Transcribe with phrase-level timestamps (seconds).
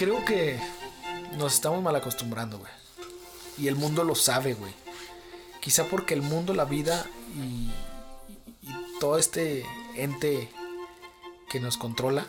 [0.00, 0.58] Creo que
[1.36, 2.72] nos estamos mal acostumbrando, güey.
[3.58, 4.72] Y el mundo lo sabe, güey.
[5.60, 7.04] Quizá porque el mundo, la vida
[7.36, 7.70] y,
[8.66, 9.66] y todo este
[9.96, 10.48] ente
[11.50, 12.24] que nos controla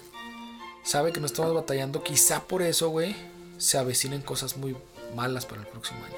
[0.84, 2.04] sabe que nos estamos batallando.
[2.04, 3.16] Quizá por eso, güey,
[3.58, 4.76] se avecinen cosas muy
[5.16, 6.18] malas para el próximo año.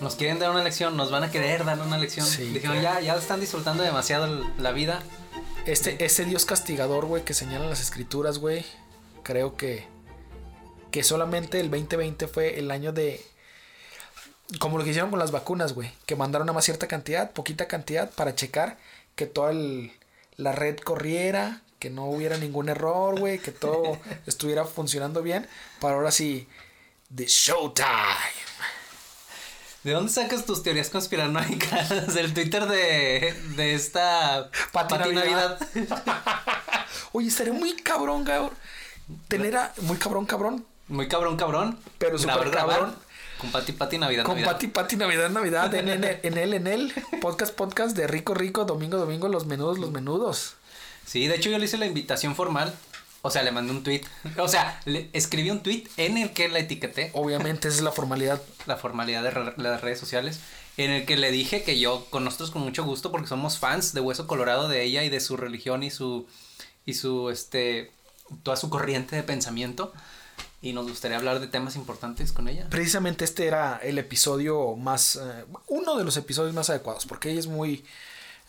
[0.00, 2.24] Nos quieren dar una lección, nos van a querer dar una lección.
[2.24, 5.02] Sí, Dijeron, ya, ya están disfrutando demasiado la vida.
[5.66, 8.64] Este, ese Dios castigador, güey, que señalan las escrituras, güey.
[9.22, 9.97] Creo que.
[10.90, 13.24] Que solamente el 2020 fue el año de.
[14.58, 15.92] Como lo que hicieron con las vacunas, güey.
[16.06, 18.78] Que mandaron a más cierta cantidad, poquita cantidad, para checar
[19.14, 19.92] que toda el-
[20.36, 25.46] la red corriera, que no hubiera ningún error, güey, que todo estuviera funcionando bien.
[25.80, 26.48] Para ahora sí.
[27.14, 27.86] The Showtime.
[29.84, 32.14] ¿De dónde sacas tus teorías conspiranoicas?
[32.14, 35.58] Del Twitter de, de esta Pati Pati Navidad.
[35.74, 36.86] Navidad.
[37.12, 38.50] Oye, estaría muy cabrón, cabrón.
[39.28, 39.72] Tener a.
[39.82, 40.66] Muy cabrón, cabrón.
[40.88, 41.78] Muy cabrón, cabrón.
[41.98, 42.76] Pero Grabar, súper grabar.
[42.78, 42.96] cabrón.
[43.38, 44.24] Con Pati Pati Navidad.
[44.24, 44.52] Con Navidad.
[44.52, 48.64] Pati Pati Navidad Navidad en, en, en él en él podcast podcast de rico rico
[48.64, 50.54] domingo domingo los menudos los menudos
[51.06, 52.74] Sí, de hecho yo le hice la invitación formal.
[53.22, 54.02] O sea, le mandé un tweet.
[54.38, 57.10] O sea, le escribí un tweet en el que la etiqueté.
[57.14, 60.40] obviamente esa es la formalidad la formalidad de re- las redes sociales,
[60.76, 63.92] en el que le dije que yo con nosotros con mucho gusto, porque somos fans
[63.94, 66.26] de Hueso Colorado de ella y de su religión y su,
[66.86, 67.90] y su, este,
[68.44, 69.92] toda su corriente de pensamiento,
[70.60, 72.66] y nos gustaría hablar de temas importantes con ella.
[72.70, 77.40] precisamente este era el episodio más eh, uno de los episodios más adecuados porque ella
[77.40, 77.84] es muy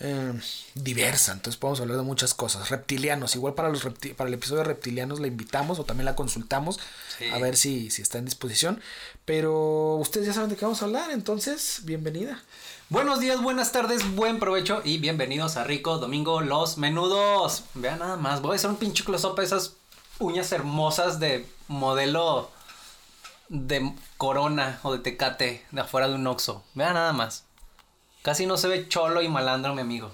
[0.02, 0.34] eh,
[0.76, 4.60] diversa entonces podemos hablar de muchas cosas reptilianos igual para los repti- para el episodio
[4.60, 6.80] de reptilianos la invitamos o también la consultamos
[7.18, 7.26] Sí.
[7.34, 8.82] a ver si, si está en disposición
[9.26, 12.42] pero ustedes ya saben de qué vamos a hablar entonces bienvenida
[12.92, 17.66] Buenos días, buenas tardes, buen provecho y bienvenidos a Rico Domingo Los Menudos.
[17.76, 19.74] Vean nada más, voy a hacer un pinche close-up a esas
[20.20, 22.52] uñas hermosas de modelo
[23.50, 26.64] de Corona o de Tecate de afuera de un Oxxo.
[26.76, 27.46] Vean nada más.
[28.22, 30.12] Casi no se ve cholo y malandro, mi amigo.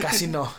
[0.00, 0.52] casi no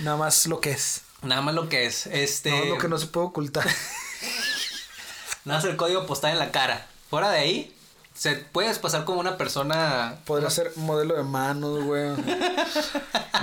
[0.00, 2.06] nada más lo que es Nada más lo que es.
[2.06, 2.50] Este.
[2.50, 3.66] No, lo que no se puede ocultar.
[5.44, 6.86] Nada más el código postal en la cara.
[7.10, 7.76] Fuera de ahí,
[8.14, 10.18] se puedes pasar como una persona.
[10.26, 12.10] Podría ser modelo de manos, güey.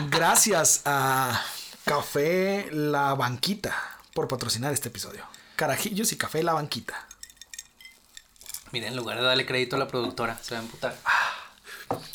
[0.09, 1.43] Gracias a
[1.85, 3.75] Café La Banquita
[4.13, 5.23] por patrocinar este episodio.
[5.55, 7.07] Carajillos y Café La Banquita.
[8.71, 10.97] Miren, en lugar de darle crédito a la productora, se va a emputar.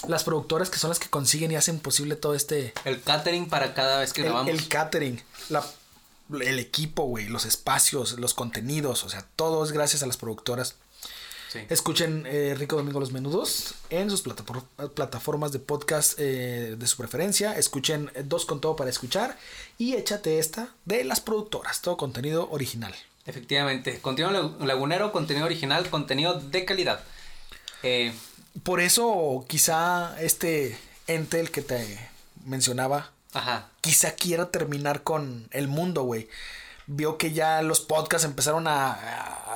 [0.08, 2.74] Las productoras que son las que consiguen y hacen posible todo este...
[2.84, 4.50] El catering para cada vez que El, grabamos.
[4.52, 5.64] el catering, la-
[6.40, 10.74] el equipo, güey, los espacios, los contenidos, o sea, todo es gracias a las productoras.
[11.52, 11.58] Sí.
[11.68, 14.62] Escuchen eh, Rico Domingo Los Menudos en sus platafor-
[14.94, 17.56] plataformas de podcast eh, de su preferencia.
[17.58, 19.36] Escuchen eh, Dos con Todo para Escuchar
[19.76, 21.80] y échate esta de las productoras.
[21.82, 22.94] Todo contenido original.
[23.26, 23.98] Efectivamente.
[24.00, 27.00] Contenido lag- lagunero, contenido original, contenido de calidad.
[27.82, 28.14] Eh,
[28.62, 30.78] Por eso quizá este
[31.08, 31.98] ente, el que te
[32.44, 33.68] mencionaba, ajá.
[33.80, 36.28] quizá quiera terminar con el mundo, güey.
[36.86, 39.49] Vio que ya los podcasts empezaron a, a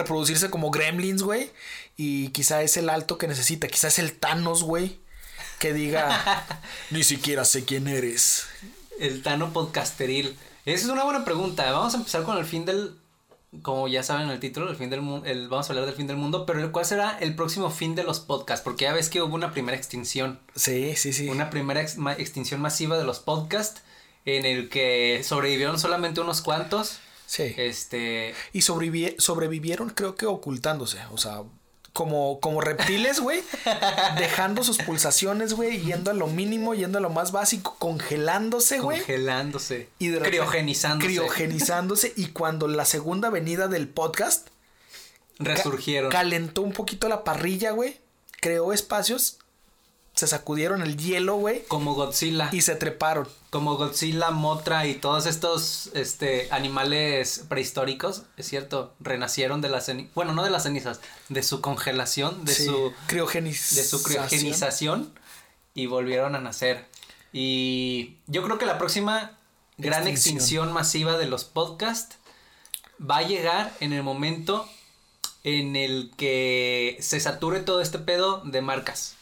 [0.00, 1.50] reproducirse como gremlins, güey.
[1.96, 3.68] Y quizá es el alto que necesita.
[3.68, 4.98] Quizá es el Thanos, güey.
[5.58, 6.46] Que diga,
[6.90, 8.46] ni siquiera sé quién eres.
[8.98, 10.36] El Tano podcasteril.
[10.66, 11.70] Esa es una buena pregunta.
[11.72, 12.96] Vamos a empezar con el fin del.
[13.62, 15.26] Como ya saben el título, el fin del mundo.
[15.48, 16.46] Vamos a hablar del fin del mundo.
[16.46, 18.62] Pero ¿cuál será el próximo fin de los podcasts?
[18.62, 20.38] Porque ya ves que hubo una primera extinción.
[20.54, 21.28] Sí, sí, sí.
[21.28, 23.82] Una primera ex- ma- extinción masiva de los podcasts.
[24.24, 26.98] En el que sobrevivieron solamente unos cuantos.
[27.30, 27.54] Sí.
[27.56, 28.34] Este.
[28.52, 30.98] Y sobrevivi- sobrevivieron, creo que ocultándose.
[31.12, 31.42] O sea,
[31.92, 33.40] como, como reptiles, güey.
[34.18, 35.80] dejando sus pulsaciones, güey.
[35.80, 37.76] Yendo a lo mínimo, yendo a lo más básico.
[37.78, 38.98] Congelándose, güey.
[38.98, 39.88] Congelándose.
[40.00, 41.06] Y de criogenizándose.
[41.06, 42.12] Criogenizándose.
[42.16, 44.48] y cuando la segunda venida del podcast
[45.38, 46.10] ca- Resurgieron.
[46.10, 48.00] calentó un poquito la parrilla, güey.
[48.40, 49.38] Creó espacios.
[50.20, 51.64] Se sacudieron el hielo, güey.
[51.66, 52.50] como Godzilla.
[52.52, 53.26] Y se treparon.
[53.48, 60.12] como Godzilla, Motra y todos estos este, animales prehistóricos, es cierto, renacieron de las cenizas,
[60.14, 61.00] bueno, no de las cenizas,
[61.30, 63.76] de su congelación, de Sí, su criogenización.
[63.82, 65.12] de su criogenización
[65.72, 66.84] y volvieron a nacer.
[67.32, 69.38] Y yo creo que la próxima
[69.78, 70.36] gran Extinción.
[70.36, 72.16] extinción masiva de los podcasts
[73.00, 74.68] va a llegar en el momento
[75.44, 79.14] en el que se sature todo este pedo de marcas.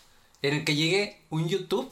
[0.42, 1.90] En el que llegue un YouTube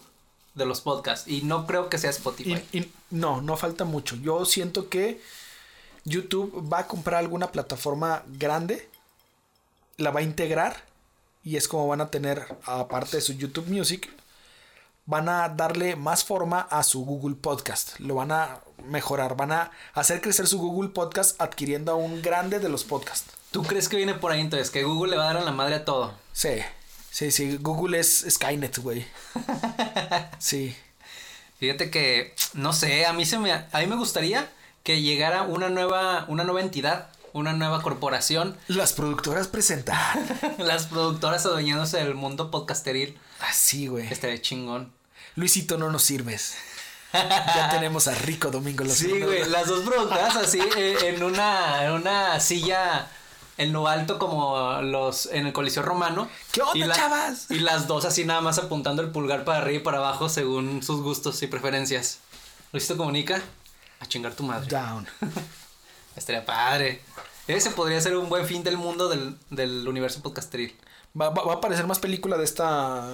[0.55, 1.29] de los podcasts.
[1.29, 2.63] Y no creo que sea Spotify.
[2.73, 4.17] Y- y no, no falta mucho.
[4.17, 5.21] Yo siento que
[6.05, 8.89] YouTube va a comprar alguna plataforma grande,
[9.97, 10.85] la va a integrar
[11.45, 14.11] y es como van a tener, aparte de su YouTube Music,
[15.07, 17.99] van a darle más forma a su Google Podcast.
[18.01, 22.59] Lo van a mejorar, van a hacer crecer su Google Podcast adquiriendo a un grande
[22.61, 23.31] de los podcasts.
[23.51, 24.71] ¿Tú crees que viene por ahí entonces?
[24.71, 26.13] Que Google le va a dar a la madre a todo.
[26.33, 26.51] Sí,
[27.17, 27.57] sí, sí.
[27.61, 29.07] Google es Skynet, güey.
[30.39, 30.77] Sí.
[31.59, 34.51] Fíjate que, no sé, a mí se me, a mí me gustaría
[34.83, 39.99] que llegara una nueva, una nueva entidad, una nueva corporación, Las productoras presentan.
[40.59, 43.19] las productoras adueñándose del mundo podcasteril.
[43.41, 44.07] Así, güey.
[44.13, 44.93] Estaría chingón.
[45.37, 46.57] Luisito, no nos sirves.
[47.13, 51.87] Ya tenemos a Rico Domingo los Sí, güey, las dos productoras así eh, en una,
[51.87, 53.09] en una silla
[53.59, 56.29] en lo alto como los en el Coliseo Romano.
[56.53, 57.51] ¿Qué onda, Y chavas?
[57.51, 60.83] Y las dos así nada más apuntando el pulgar para arriba y para abajo según
[60.83, 62.19] sus gustos y preferencias.
[62.73, 63.41] Luisito comunica
[64.01, 64.69] a chingar tu madre.
[64.69, 65.07] Down.
[66.17, 67.01] Estaría padre.
[67.47, 70.75] Ese podría ser un buen fin del mundo del, del universo podcasteril.
[71.19, 73.07] Va, va- va a aparecer más película de esta.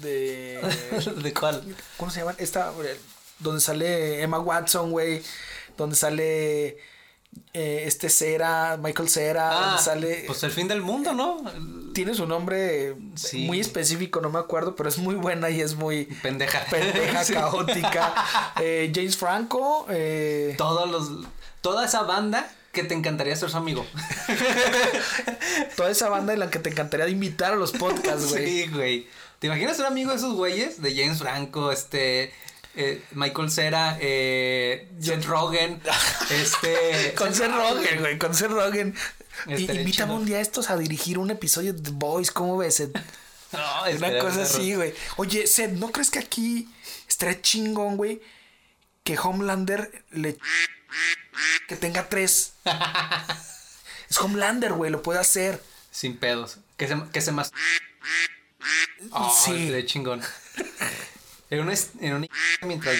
[0.00, 0.60] De.
[1.22, 1.62] ¿De cuál?
[1.96, 2.34] ¿Cómo se llama?
[2.38, 2.72] Esta.
[3.38, 5.22] Donde sale Emma Watson, güey.
[5.76, 6.78] Donde sale.
[7.54, 9.74] Eh, este Cera, Michael Cera.
[9.74, 10.24] Ah, sale.
[10.26, 11.42] pues el fin del mundo, ¿no?
[11.92, 13.44] tiene su nombre Sí.
[13.44, 16.04] muy específico, no me acuerdo, pero es muy buena y es muy.
[16.22, 16.64] Pendeja.
[16.70, 17.34] Pendeja, Sí.
[17.34, 18.14] caótica.
[18.60, 19.84] Eh, James Franco.
[19.90, 21.26] eh, Todos los,
[21.60, 23.84] toda esa banda que te encantaría ser su amigo.
[25.76, 28.46] toda esa banda en la que te encantaría invitar a los podcasts, güey.
[28.46, 29.06] Sí, güey.
[29.38, 30.80] ¿Te imaginas ser amigo de esos güeyes?
[30.80, 32.32] De James Franco, este.
[32.74, 35.80] Eh, Michael Cera, eh, Seth Rogen,
[36.30, 37.14] este.
[37.16, 38.94] Con Seth Rogen, güey, con Seth Rogen.
[39.46, 40.14] Invítame chido.
[40.14, 42.76] un día a estos a dirigir un episodio de The Boys, ¿cómo ves?
[42.76, 42.96] Seth?
[43.52, 44.94] No, Una estaría cosa así, güey.
[45.16, 46.70] Oye, Seth, ¿no crees que aquí
[47.06, 48.22] estaría chingón, güey?
[49.04, 50.38] Que Homelander le...
[51.68, 52.54] Que tenga tres.
[54.08, 55.62] es Homelander, güey, lo puede hacer.
[55.90, 56.60] Sin pedos.
[56.78, 57.52] Que se, que se más.
[59.10, 59.50] Oh, Sí.
[59.52, 60.22] estaría chingón.
[61.52, 62.28] En un, es- en un
[62.62, 62.96] mientras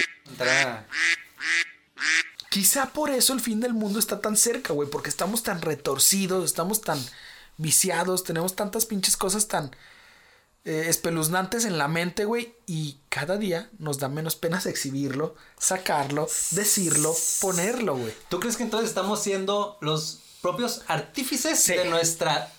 [2.49, 6.45] Quizá por eso el fin del mundo está tan cerca, güey, porque estamos tan retorcidos,
[6.45, 7.03] estamos tan
[7.57, 9.75] viciados, tenemos tantas pinches cosas tan
[10.65, 16.27] eh, espeluznantes en la mente, güey, y cada día nos da menos penas exhibirlo, sacarlo,
[16.51, 18.13] decirlo, ponerlo, güey.
[18.29, 21.73] ¿Tú crees que entonces estamos siendo los propios artífices Sí.
[21.73, 22.51] de nuestra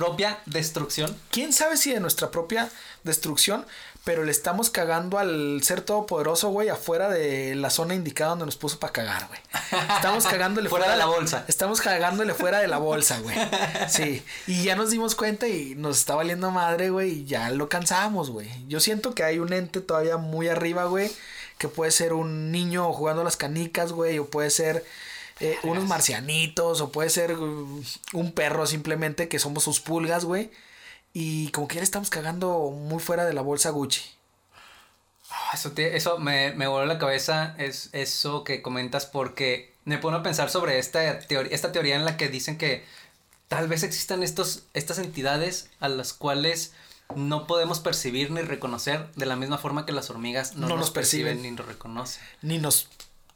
[0.00, 1.14] propia destrucción?
[1.30, 2.70] ¿Quién sabe si de nuestra propia
[3.04, 3.66] destrucción,
[4.02, 8.56] pero le estamos cagando al ser todopoderoso, güey, afuera de la zona indicada donde nos
[8.56, 9.40] puso para cagar, güey.
[9.94, 11.44] Estamos cagándole Fuera de la bolsa.
[11.48, 13.36] Estamos cagándole fuera de la bolsa, güey.
[13.88, 14.22] Sí.
[14.46, 18.30] Y ya nos dimos cuenta y nos está valiendo madre, güey, y ya lo cansamos,
[18.30, 18.48] güey.
[18.68, 21.12] Yo siento que hay un ente todavía muy arriba, güey,
[21.58, 24.82] que puede ser un niño jugando a las canicas, güey, o puede ser
[25.40, 27.82] eh, unos marcianitos, o puede ser uh,
[28.12, 30.50] un perro simplemente que somos sus pulgas, güey.
[31.12, 34.02] Y como que ya le estamos cagando muy fuera de la bolsa Gucci.
[35.30, 39.98] Ah, Eso, te- eso me, me voló la cabeza, es eso que comentas, porque me
[39.98, 42.84] pone a pensar sobre esta teoría, esta teoría en la que dicen que
[43.48, 46.72] tal vez existan estos, estas entidades a las cuales
[47.16, 50.78] no podemos percibir ni reconocer de la misma forma que las hormigas no, No nos
[50.80, 51.52] nos perciben, perciben.
[51.52, 52.22] ni nos reconocen.
[52.42, 52.88] Ni nos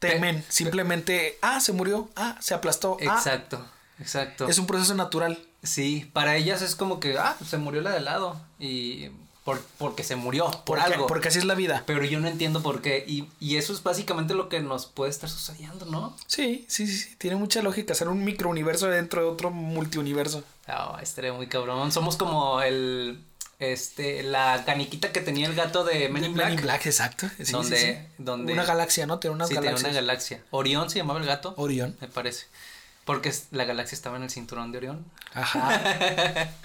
[0.08, 0.36] temen.
[0.42, 2.96] Pe- simplemente, ah, se murió, ah, se aplastó.
[3.08, 3.64] ah, Exacto,
[4.00, 4.48] exacto.
[4.48, 5.38] es un proceso natural.
[5.62, 9.08] Sí, para ellas es como que, ah, se murió la de lado y
[9.44, 11.06] por, porque se murió, por Porque, algo.
[11.06, 11.82] porque así es la vida.
[11.86, 13.04] Pero yo no entiendo por qué.
[13.06, 16.16] Y, y eso es básicamente lo que nos puede estar sucediendo, ¿no?
[16.26, 20.42] Sí, sí, sí, tiene mucha lógica hacer un microuniverso dentro de otro multiuniverso.
[20.66, 21.92] Ah, estaría muy cabrón.
[21.92, 23.22] Somos como el.
[23.58, 24.22] Este.
[24.22, 26.48] La caniquita que tenía el gato de Men in Black.
[26.48, 27.28] Men in Black, exacto.
[27.42, 28.14] Sí, donde, sí.
[28.18, 28.52] donde.
[28.52, 29.18] Una galaxia, ¿no?
[29.18, 30.42] Tiene sí, una galaxia.
[30.50, 31.54] Orión se llamaba el gato.
[31.56, 31.96] Orión.
[32.00, 32.46] Me parece.
[33.04, 35.04] Porque la galaxia estaba en el cinturón de Orión.
[35.32, 36.50] Ajá.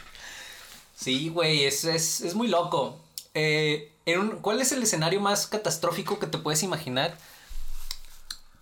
[0.96, 3.00] Sí, güey, es, es, es muy loco.
[3.34, 7.18] Eh, en un- ¿Cuál es el escenario más catastrófico que te puedes imaginar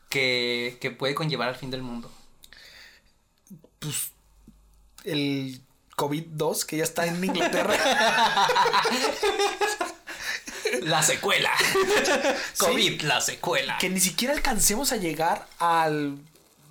[0.10, 2.12] que, que puede conllevar al fin del mundo?
[3.80, 4.12] pues
[5.04, 5.62] el
[5.98, 7.76] COVID-2 que ya está en Inglaterra.
[10.84, 11.52] La secuela.
[12.58, 13.78] COVID, la secuela.
[13.80, 16.18] que ni siquiera alcancemos a llegar al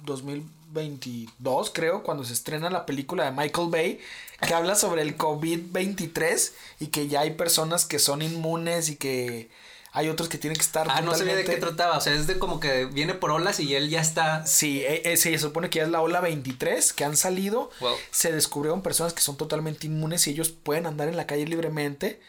[0.05, 4.01] 2022, creo, cuando se estrena la película de Michael Bay,
[4.47, 9.49] que habla sobre el COVID-23 y que ya hay personas que son inmunes y que
[9.99, 11.97] Hay otros que tienen que estar Ah, no sabía de qué totalmente- trataba.
[11.97, 14.45] O sea, es de como que viene por olas y él ya está.
[14.47, 17.71] Sí, eh, eh, sí, se supone que ya es la ola 23 que han salido.
[17.81, 17.95] Wow.
[18.11, 22.21] Se descubrieron personas que son totalmente inmunes y ellos pueden andar en la calle libremente.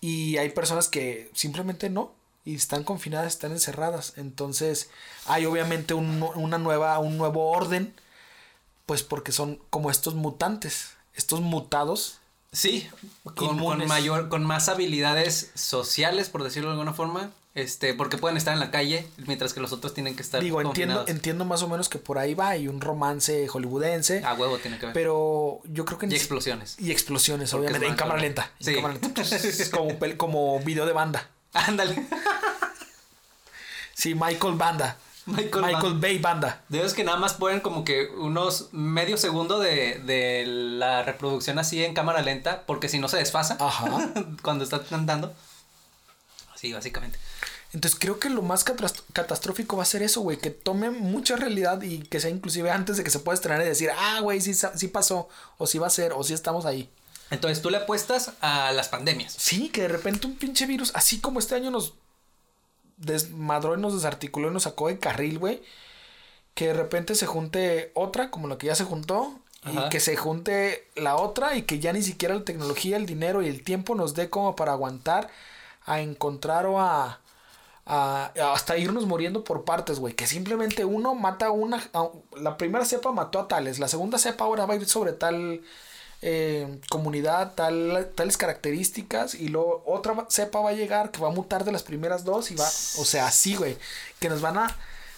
[0.00, 2.12] Y hay personas que simplemente no.
[2.44, 4.14] Y están confinadas, están encerradas.
[4.16, 4.90] Entonces,
[5.26, 7.94] hay obviamente un, una nueva, un nuevo orden.
[8.84, 10.90] Pues porque son como estos mutantes.
[11.14, 12.18] Estos mutados.
[12.56, 12.88] Sí,
[13.34, 17.30] con, mayor, con más habilidades sociales, por decirlo de alguna forma.
[17.54, 20.42] Este, porque pueden estar en la calle, mientras que los otros tienen que estar.
[20.42, 21.10] Digo, entiendo, confinados.
[21.10, 22.56] entiendo más o menos que por ahí va.
[22.56, 24.22] Y un romance hollywoodense.
[24.24, 24.92] A huevo tiene que ver.
[24.94, 26.76] Pero yo creo que y ni- explosiones.
[26.78, 28.50] Y explosiones, Porque obviamente, en cámara lenta.
[28.60, 28.74] en Sí.
[28.74, 29.22] cámara lenta.
[29.22, 31.28] Es como, como video de banda.
[31.54, 32.06] Ándale.
[33.94, 34.98] Sí, Michael Banda.
[35.26, 35.94] Michael.
[35.98, 36.64] Bay Banda.
[36.68, 41.58] De esos que nada más ponen como que unos medio segundo de, de la reproducción
[41.58, 44.12] así en cámara lenta, porque si no se desfasa Ajá.
[44.42, 45.34] cuando está cantando.
[46.54, 47.18] Sí, básicamente.
[47.72, 50.38] Entonces creo que lo más catastrófico va a ser eso, güey.
[50.38, 53.68] Que tome mucha realidad y que sea inclusive antes de que se pueda estrenar y
[53.68, 55.28] decir, ah, güey, sí, sí pasó.
[55.58, 56.88] O sí va a ser, o sí estamos ahí.
[57.30, 59.34] Entonces tú le apuestas a las pandemias.
[59.36, 61.94] Sí, que de repente un pinche virus, así como este año nos
[62.96, 65.62] desmadró y nos desarticuló y nos sacó de carril, güey.
[66.54, 69.38] Que de repente se junte otra, como la que ya se juntó.
[69.62, 69.86] Ajá.
[69.86, 73.42] Y que se junte la otra y que ya ni siquiera la tecnología, el dinero
[73.42, 75.28] y el tiempo nos dé como para aguantar
[75.84, 77.20] a encontrar o a,
[77.84, 80.14] a- hasta irnos muriendo por partes, güey.
[80.14, 81.82] Que simplemente uno mata a una...
[81.94, 85.12] a- la primera cepa mató a tales, la segunda cepa ahora va a ir sobre
[85.12, 85.62] tal
[86.22, 91.32] eh, comunidad, tal, tales características y luego otra cepa va a llegar que va a
[91.32, 93.76] mutar de las primeras dos y va, o sea, así, güey,
[94.18, 94.76] que nos van a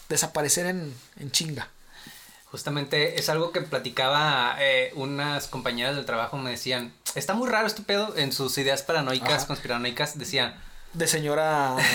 [0.09, 1.69] desaparecer en, en chinga.
[2.51, 7.67] Justamente es algo que platicaba eh, unas compañeras del trabajo, me decían, está muy raro
[7.67, 9.47] este pedo en sus ideas paranoicas, Ajá.
[9.47, 10.59] conspiranoicas, decían,
[10.95, 11.77] De señora...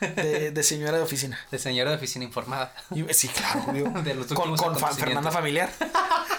[0.00, 1.38] De, de señora de oficina.
[1.52, 2.74] de señora de oficina informada.
[3.12, 3.84] Sí, claro, güey.
[4.02, 4.90] De los con con fa-.
[4.90, 5.70] Fernanda Familiar.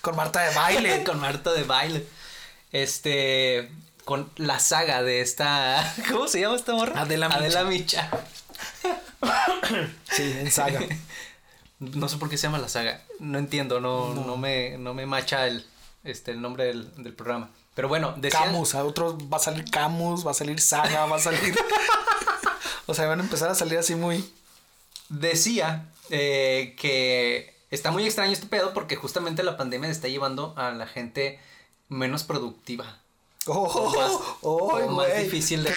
[0.00, 1.04] con Marta de Baile.
[1.06, 2.06] con Marta de baile.
[2.72, 3.70] Este,
[4.04, 7.00] con la saga de esta, ¿cómo se llama esta morra?
[7.00, 7.38] Adela Micha.
[7.38, 8.10] Adela Micha.
[10.10, 10.80] Sí, en saga.
[11.78, 13.00] No sé por qué se llama la saga.
[13.20, 14.36] No entiendo, no, no.
[14.36, 15.64] me, no me macha el,
[16.04, 17.48] este, el nombre del, del programa.
[17.74, 18.40] Pero bueno, decía.
[18.40, 21.56] Camus, a otros va a salir Camus, va a salir Saga, va a salir.
[22.84, 24.30] o sea, van a empezar a salir así muy.
[25.08, 30.70] Decía eh, que está muy extraño este pedo porque justamente la pandemia está llevando a
[30.72, 31.38] la gente
[31.88, 32.98] menos productiva.
[33.46, 34.12] Oh, O más,
[34.42, 35.74] oh, o más difícil de...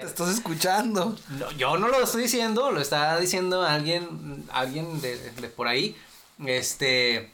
[0.00, 1.16] Te estás escuchando.
[1.28, 5.96] No, yo no lo estoy diciendo, lo está diciendo alguien, alguien de, de por ahí.
[6.46, 7.30] Este.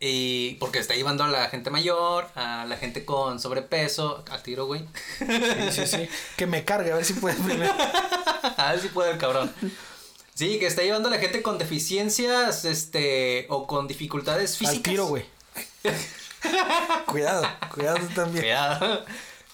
[0.00, 4.66] Y porque está llevando a la gente mayor, a la gente con sobrepeso, a tiro,
[4.66, 4.84] güey.
[5.18, 6.08] Sí, sí, sí.
[6.36, 7.72] Que me cargue, a ver si puede primero.
[7.72, 9.54] a ver si puede el cabrón.
[10.34, 14.78] Sí, que está llevando a la gente con deficiencias, este, o con dificultades físicas.
[14.78, 15.24] Al tiro, güey.
[17.06, 18.44] cuidado, cuidado también.
[18.44, 19.04] Cuidado.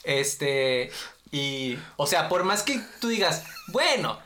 [0.04, 0.90] Este,
[1.32, 4.18] y, o sea, por más que tú digas, bueno,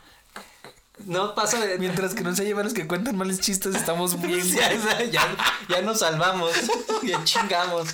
[1.06, 1.78] no pasa de...
[1.78, 4.46] Mientras que no se llevan los que cuentan males chistes, estamos bien.
[4.46, 5.36] ya, ya,
[5.68, 6.52] ya nos salvamos,
[7.02, 7.88] ya chingamos.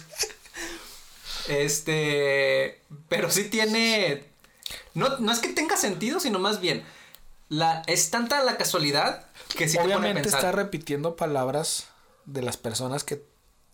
[1.48, 4.24] Este, pero sí tiene,
[4.94, 6.84] no, no es que tenga sentido, sino más bien,
[7.48, 9.24] la, es tanta la casualidad
[9.56, 10.40] que sí te pone a Obviamente pensar.
[10.40, 11.86] está repitiendo palabras
[12.26, 13.22] de las personas que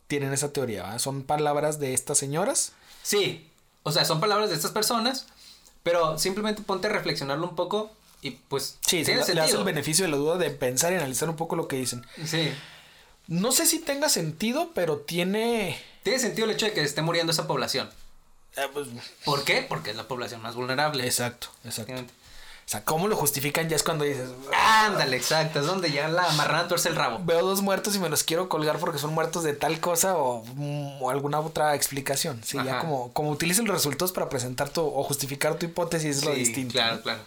[0.07, 0.99] tienen esa teoría.
[0.99, 2.73] Son palabras de estas señoras.
[3.03, 3.51] Sí,
[3.83, 5.27] o sea, son palabras de estas personas,
[5.83, 7.91] pero simplemente ponte a reflexionarlo un poco
[8.23, 10.93] y pues Sí, se tiene le, le hace el beneficio de la duda de pensar
[10.93, 12.07] y analizar un poco lo que dicen.
[12.25, 12.53] Sí.
[13.27, 15.79] No sé si tenga sentido, pero tiene.
[16.03, 17.91] Tiene sentido el hecho de que esté muriendo esa población.
[18.57, 18.87] eh, pues,
[19.25, 19.65] ¿Por qué?
[19.69, 21.05] Porque es la población más vulnerable.
[21.07, 21.95] exacto, exacto.
[22.67, 23.69] O sea, ¿cómo lo justifican?
[23.69, 24.31] Ya es cuando dices.
[24.57, 25.61] Ándale, exacto.
[25.61, 27.21] Es donde ya la marrana tuerce el rabo.
[27.23, 30.43] Veo dos muertos y me los quiero colgar porque son muertos de tal cosa o,
[30.55, 32.41] mm, o alguna otra explicación.
[32.43, 36.25] Sí, ya como, como utilizas los resultados para presentar tu o justificar tu hipótesis es
[36.25, 36.73] lo distinto.
[36.73, 37.03] Claro, ¿no?
[37.03, 37.21] claro.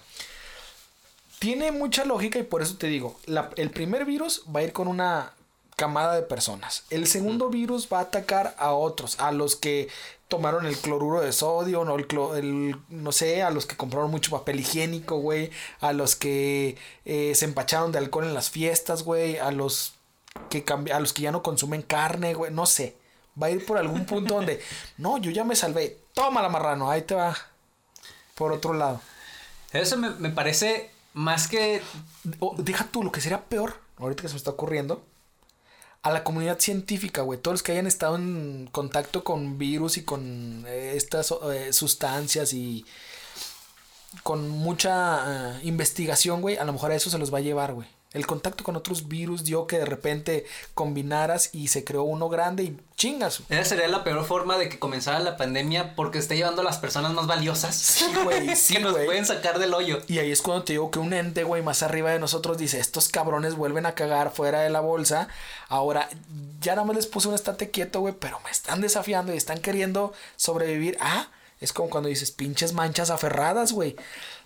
[1.40, 4.74] Tiene mucha lógica y por eso te digo, la- el primer virus va a ir
[4.74, 5.34] con una
[5.76, 6.84] camada de personas.
[6.90, 9.88] El segundo virus va a atacar a otros, a los que
[10.28, 14.12] tomaron el cloruro de sodio, no, el, clo- el- no sé, a los que compraron
[14.12, 19.04] mucho papel higiénico, güey, a los que eh, se empacharon de alcohol en las fiestas,
[19.04, 19.94] güey, a los
[20.50, 22.96] que a los que ya no consumen carne, güey, no sé.
[23.42, 24.62] Va a ir por algún punto donde,
[24.98, 27.36] no, yo ya me salvé, toma la marrano, ahí te va.
[28.36, 29.02] Por otro lado.
[29.74, 31.82] Eso me, me parece más que.
[32.58, 35.04] Deja tú, lo que sería peor, ahorita que se me está ocurriendo,
[36.08, 40.04] a la comunidad científica, güey, todos los que hayan estado en contacto con virus y
[40.04, 42.86] con eh, estas eh, sustancias y
[44.24, 47.74] con mucha eh, investigación, güey, a lo mejor a eso se los va a llevar,
[47.74, 47.88] güey.
[48.14, 52.64] El contacto con otros virus dio que de repente combinaras y se creó uno grande
[52.64, 53.42] y chingas.
[53.50, 56.78] Esa sería la peor forma de que comenzara la pandemia porque está llevando a las
[56.78, 57.76] personas más valiosas.
[57.76, 60.02] Sí, güey, sí, que nos pueden sacar del hoyo.
[60.08, 62.80] Y ahí es cuando te digo que un ente, güey, más arriba de nosotros dice,
[62.80, 65.28] estos cabrones vuelven a cagar fuera de la bolsa.
[65.68, 66.10] Ahora,
[66.62, 69.60] ya nada más les puse un estate quieto, güey, pero me están desafiando y están
[69.60, 70.98] queriendo sobrevivir.
[71.02, 71.28] Ah,
[71.60, 73.96] es como cuando dices, pinches manchas aferradas, güey.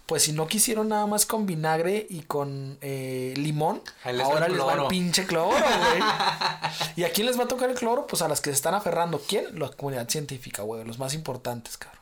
[0.05, 4.60] Pues si no quisieron nada más con vinagre y con eh, limón, les ahora les
[4.60, 6.03] va el pinche cloro, güey.
[6.98, 8.08] ¿Y a quién les va a tocar el cloro?
[8.08, 9.22] Pues a las que se están aferrando.
[9.25, 9.58] ¿Quién?
[9.58, 12.01] La comunidad científica, güey, los más importantes, cabrón.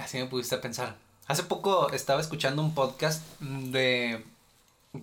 [0.00, 0.96] Así me pudiste pensar.
[1.26, 4.24] Hace poco estaba escuchando un podcast de...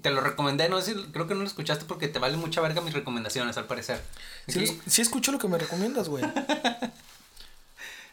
[0.01, 2.59] Te lo recomendé, no sé si creo que no lo escuchaste porque te vale mucha
[2.59, 4.01] verga mis recomendaciones al parecer.
[4.49, 6.25] Sí, sí escucho lo que me recomiendas, güey.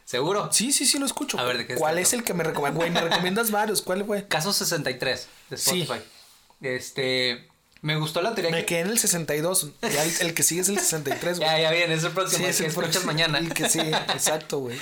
[0.05, 0.51] ¿Seguro?
[0.53, 1.39] Sí, sí, sí lo escucho.
[1.39, 2.77] A ver, ¿de qué ¿Cuál es el que me recomiendas?
[2.77, 3.83] Güey, me recomiendas varios.
[3.83, 4.25] ¿Cuál fue?
[4.29, 5.83] Caso 63 de Sí.
[5.83, 6.05] Spotify.
[6.61, 7.49] Este...
[7.83, 8.67] Me gustó la teoría Me que...
[8.67, 9.71] quedé en el 62.
[9.83, 11.51] Ya el, el que sigue es el 63, güey.
[11.51, 13.13] Ya, ya bien, es el próximo, Sí, el es que el escuchas próximo.
[13.13, 13.39] mañana.
[13.39, 14.79] El que sí, exacto, güey.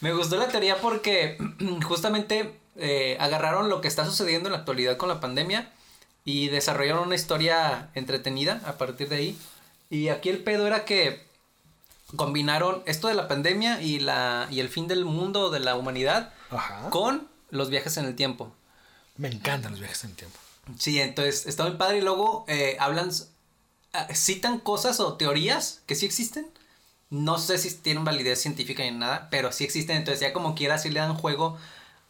[0.00, 1.36] Me gustó la teoría porque
[1.84, 5.70] justamente eh, agarraron lo que está sucediendo en la actualidad con la pandemia
[6.24, 9.38] y desarrollaron una historia entretenida a partir de ahí.
[9.90, 11.26] Y aquí el pedo era que
[12.16, 16.32] combinaron esto de la pandemia y, la, y el fin del mundo, de la humanidad,
[16.50, 16.90] Ajá.
[16.90, 18.52] con los viajes en el tiempo.
[19.16, 20.38] Me encantan los viajes en el tiempo.
[20.78, 23.10] Sí, entonces está muy padre y luego eh, hablan,
[23.92, 26.46] ah, citan cosas o teorías que sí existen.
[27.10, 29.96] No sé si tienen validez científica ni nada, pero sí existen.
[29.96, 31.58] Entonces ya como quiera sí le dan juego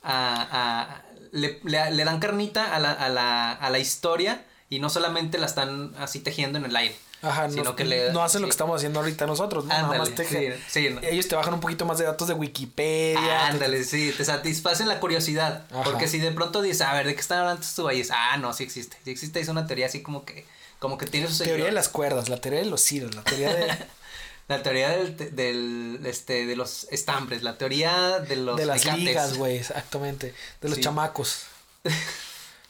[0.02, 0.48] a...
[0.50, 4.88] a- le, le- le dan carnita a la, a, la, a la historia y no
[4.88, 6.96] solamente la están así tejiendo en el aire.
[7.20, 9.70] Ajá, sino no, que le, no hacen lo que estamos haciendo ahorita nosotros, ¿no?
[9.70, 11.00] Nada Ándale, más te sí, sí, no.
[11.02, 13.20] Ellos te bajan un poquito más de datos de Wikipedia.
[13.20, 15.64] te- Ándale, sí, te satisfacen la curiosidad.
[15.72, 15.82] Ajá.
[15.82, 18.10] Porque si de pronto dices, a ver, ¿de qué están hablando estos güeyes?
[18.12, 18.96] Ah, no, sí existe.
[19.04, 20.46] Sí existe, es una teoría así como que,
[20.78, 23.52] como que tiene sus Teoría de las cuerdas, la teoría de los hilos, la teoría
[23.54, 23.66] de,
[24.48, 28.82] La teoría del, te- del, este, de los estambres, la teoría de los de las
[28.96, 30.34] ligas, güey, exactamente.
[30.62, 30.84] De los Sí.
[30.84, 31.42] chamacos.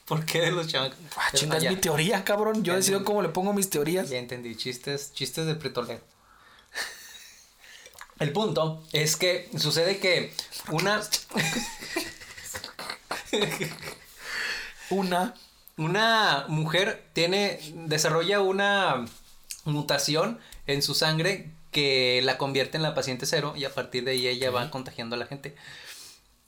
[0.09, 0.97] ¿Por qué de los chamacos?
[1.17, 2.65] Ah, chinga, es ya, mi teoría, cabrón.
[2.65, 3.07] Yo Ya decido entendí.
[3.07, 4.09] cómo le pongo mis teorías.
[4.09, 6.01] ya entendí, chistes, chistes de pretolero.
[8.19, 10.33] El punto es que sucede que
[10.73, 11.01] una,
[14.91, 15.35] Una.
[15.77, 19.05] una mujer tiene, desarrolla una
[19.65, 24.13] mutación en su sangre que la convierte en la paciente cero y a partir de
[24.13, 25.55] ahí ella va contagiando a la gente.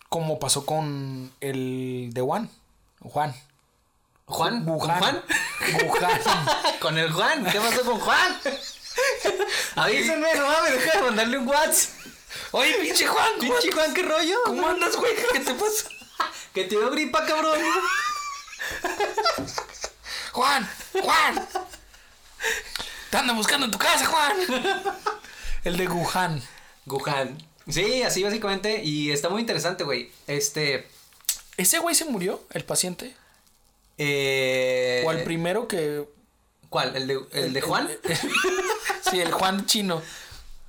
[0.08, 2.50] Como pasó con el de Juan.
[3.00, 3.34] Juan.
[4.30, 5.00] Juan, ¿con Wuhan.
[5.00, 5.22] Juan?
[6.80, 8.40] Con el Juan, ¿qué pasó con Juan?
[9.76, 11.90] Avísenme, no mames, deja de mandarle un WhatsApp.
[12.52, 14.38] Oye, pinche Juan, Pinche Juan, ¿qué rollo?
[14.44, 15.12] ¿cómo andas, güey?
[15.32, 15.88] ¿Qué te pasa?
[16.54, 17.60] Que te dio gripa, cabrón.
[20.32, 20.68] Juan,
[21.00, 21.48] Juan.
[23.10, 24.36] Te andan buscando en tu casa, Juan.
[25.62, 26.42] El de Wuhan.
[26.86, 27.38] Wuhan.
[27.68, 28.82] Sí, así básicamente.
[28.82, 30.10] Y está muy interesante, güey.
[30.26, 30.88] Este.
[31.56, 33.14] ¿Ese güey se murió, el paciente?
[34.02, 36.08] Eh, ¿O el primero que...
[36.70, 36.96] ¿Cuál?
[36.96, 37.86] ¿El de, el de Juan?
[39.10, 40.00] sí, el Juan chino.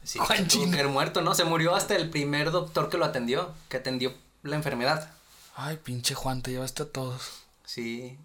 [0.04, 0.74] Sí, Juan Chino.
[0.74, 1.34] haber muerto, ¿no?
[1.34, 4.13] Se murió hasta el primer doctor que lo atendió, que atendió
[4.44, 5.12] la enfermedad.
[5.56, 7.44] Ay, pinche Juan, te llevaste a todos.
[7.63, 8.17] Sí.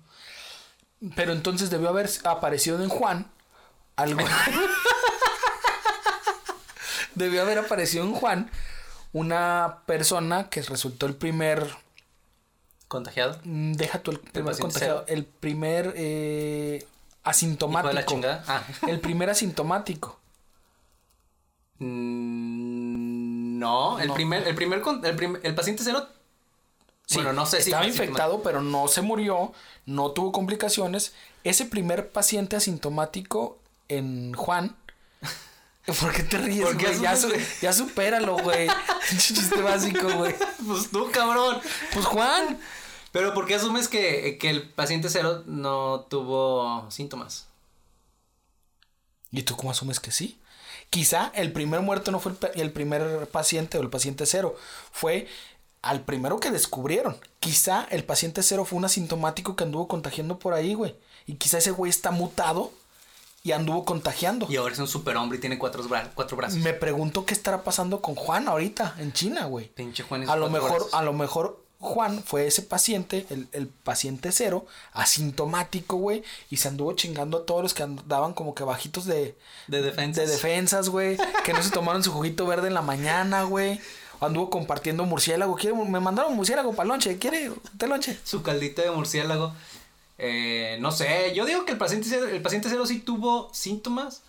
[1.14, 3.31] Pero entonces debió haber aparecido en Juan
[3.95, 4.27] algo.
[7.14, 8.51] debió haber aparecido en Juan
[9.12, 11.77] una persona que resultó el primer.
[12.88, 13.38] ¿Contagiado?
[13.44, 15.05] mm, Deja tú el primer paciente contagiado.
[15.09, 16.87] El primer eh,
[17.25, 17.92] asintomático.
[17.92, 18.44] La chingada.
[18.46, 18.62] Ah.
[18.88, 20.18] El primer asintomático.
[21.79, 24.14] Mm, No, el No.
[24.14, 26.07] primer, el primer, el, prim- el paciente cero.
[27.07, 29.53] Sí, bueno, no sé si estaba infectado, pero no se murió,
[29.87, 31.14] no tuvo complicaciones.
[31.44, 34.77] Ese primer paciente asintomático en Juan.
[36.01, 37.01] ¿Por qué te ríes, ¿Por qué güey?
[37.01, 38.68] Ya, su- ya supéralo, güey.
[39.18, 40.35] Chiste básico, güey.
[40.66, 41.61] Pues tú, cabrón.
[41.92, 42.59] Pues Juan.
[43.12, 47.46] Pero ¿por qué asumes que, que el paciente cero no tuvo síntomas?
[49.31, 50.38] ¿Y tú cómo asumes que sí?
[50.90, 54.57] Quizá el primer muerto no fue el primer paciente o el paciente cero.
[54.92, 55.27] Fue
[55.83, 57.16] al primero que descubrieron.
[57.40, 60.94] Quizá el paciente cero fue un asintomático que anduvo contagiando por ahí, güey.
[61.27, 62.72] Y quizá ese güey está mutado
[63.47, 64.47] y anduvo contagiando.
[64.51, 66.59] Y ahora es un superhombre y tiene cuatro, bra- cuatro brazos.
[66.59, 69.69] Me pregunto qué estará pasando con Juan ahorita en China, güey.
[69.69, 70.95] Pinche Juan y A lo mejor, brazos.
[70.95, 76.69] a lo mejor Juan fue ese paciente, el, el paciente cero, asintomático, güey, y se
[76.69, 79.37] anduvo chingando a todos los que andaban como que bajitos de,
[79.69, 80.27] De defensas.
[80.27, 83.81] de defensas, güey, que no se tomaron su juguito verde en la mañana, güey.
[84.21, 85.55] anduvo compartiendo murciélago.
[85.57, 87.19] ¿Quiere, me mandaron murciélago para lonche.
[87.19, 88.19] ¿Quiere te lonche?
[88.25, 89.53] Su caldito de murciélago.
[90.18, 94.22] Eh, no sé, yo digo que el paciente, cero- el paciente cero sí tuvo síntomas.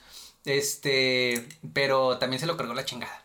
[0.46, 3.24] Este, pero también se lo cargó la chingada.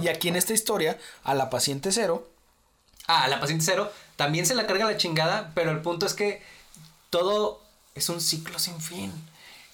[0.00, 2.28] Y aquí en esta historia, a la paciente cero,
[3.10, 6.42] Ah, la paciente cero también se la carga la chingada, pero el punto es que
[7.10, 7.60] todo
[7.94, 9.12] es un ciclo sin fin.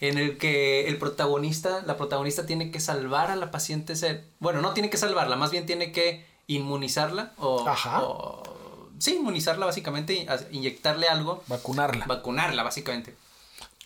[0.01, 4.21] En el que el protagonista, la protagonista tiene que salvar a la paciente cero.
[4.39, 7.67] Bueno, no tiene que salvarla, más bien tiene que inmunizarla o.
[7.69, 8.03] Ajá.
[8.05, 8.43] o-
[8.99, 11.43] sí, inmunizarla básicamente, inyectarle algo.
[11.47, 12.07] vacunarla.
[12.07, 13.17] Vacunarla, básicamente.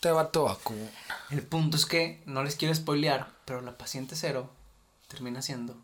[0.00, 0.90] Te va a vacunar.
[1.30, 4.50] El punto es que no les quiero spoilear, pero la paciente cero
[5.08, 5.76] termina siendo.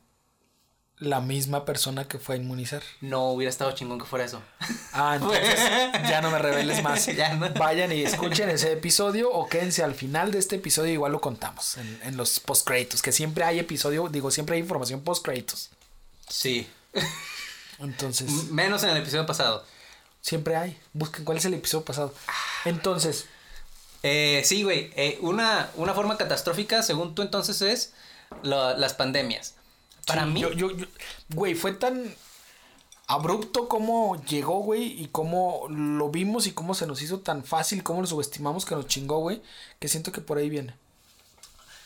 [0.99, 2.83] La misma persona que fue a inmunizar.
[3.01, 4.41] No hubiera estado chingón que fuera eso.
[4.93, 5.59] Ah, entonces
[6.09, 7.07] ya no me reveles más.
[7.17, 7.51] Ya no.
[7.55, 11.77] Vayan y escuchen ese episodio o quédense al final de este episodio, igual lo contamos
[11.79, 15.71] en, en los post créditos, que siempre hay episodio, digo, siempre hay información post créditos.
[16.29, 16.69] Sí.
[17.79, 19.65] Entonces, Menos en el episodio pasado.
[20.21, 20.79] siempre hay.
[20.93, 22.15] Busquen cuál es el episodio pasado.
[22.65, 23.27] Entonces,
[24.03, 24.91] Eh, sí, güey.
[24.97, 27.93] eh, una, una forma catastrófica, según tú entonces, es
[28.43, 29.55] la- las pandemias.
[30.07, 30.87] Para sí, mí, yo, yo, yo-
[31.31, 32.15] güey, fue tan
[33.07, 37.83] abrupto como llegó, güey, y cómo lo vimos y cómo se nos hizo tan fácil,
[37.83, 39.43] cómo lo subestimamos que nos chingó, güey,
[39.79, 40.75] que siento que por ahí viene.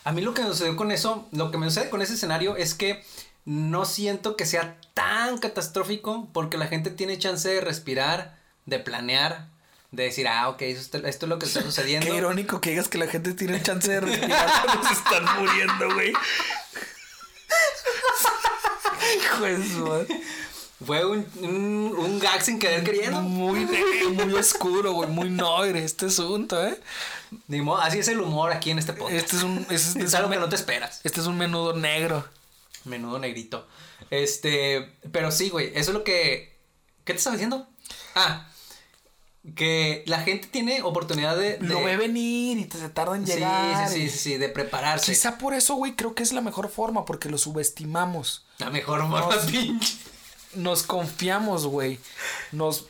[0.05, 2.57] a mí lo que me sucedió con eso, lo que me sucede con ese escenario
[2.57, 3.05] es que
[3.45, 9.47] no siento que sea tan catastrófico porque la gente tiene chance de respirar, de planear,
[9.91, 12.07] de decir, ah, ok, esto es lo que está sucediendo.
[12.07, 15.95] Qué irónico que digas que la gente tiene chance de respirar cuando se están muriendo,
[15.95, 16.13] güey.
[19.41, 20.23] Madre.
[20.85, 23.21] Fue un, un, un gag sin querer queriendo.
[23.21, 26.79] Muy negro, muy oscuro, güey, muy noire este asunto, ¿eh?
[27.49, 29.17] Ni modo, así es el humor aquí en este podcast.
[29.25, 31.01] Este es un, este es, es algo que no te esperas.
[31.03, 32.25] este es un menudo negro.
[32.89, 33.67] Menudo negrito.
[34.11, 36.59] Este, pero sí, güey, eso es lo que...
[37.05, 37.69] ¿Qué te estaba diciendo?
[38.15, 38.49] Ah,
[39.55, 41.57] que la gente tiene oportunidad de...
[41.59, 43.89] de- Lo ve venir y te se tarda en llegar.
[43.89, 45.11] sí, sí, sí, sí, de prepararse.
[45.13, 48.45] Quizá por eso, güey, creo que es la mejor forma, porque lo subestimamos.
[48.59, 49.53] La mejor forma, No, sí.
[49.53, 49.97] pinche.
[50.55, 51.99] Nos confiamos, güey.
[52.53, 52.87] Nos.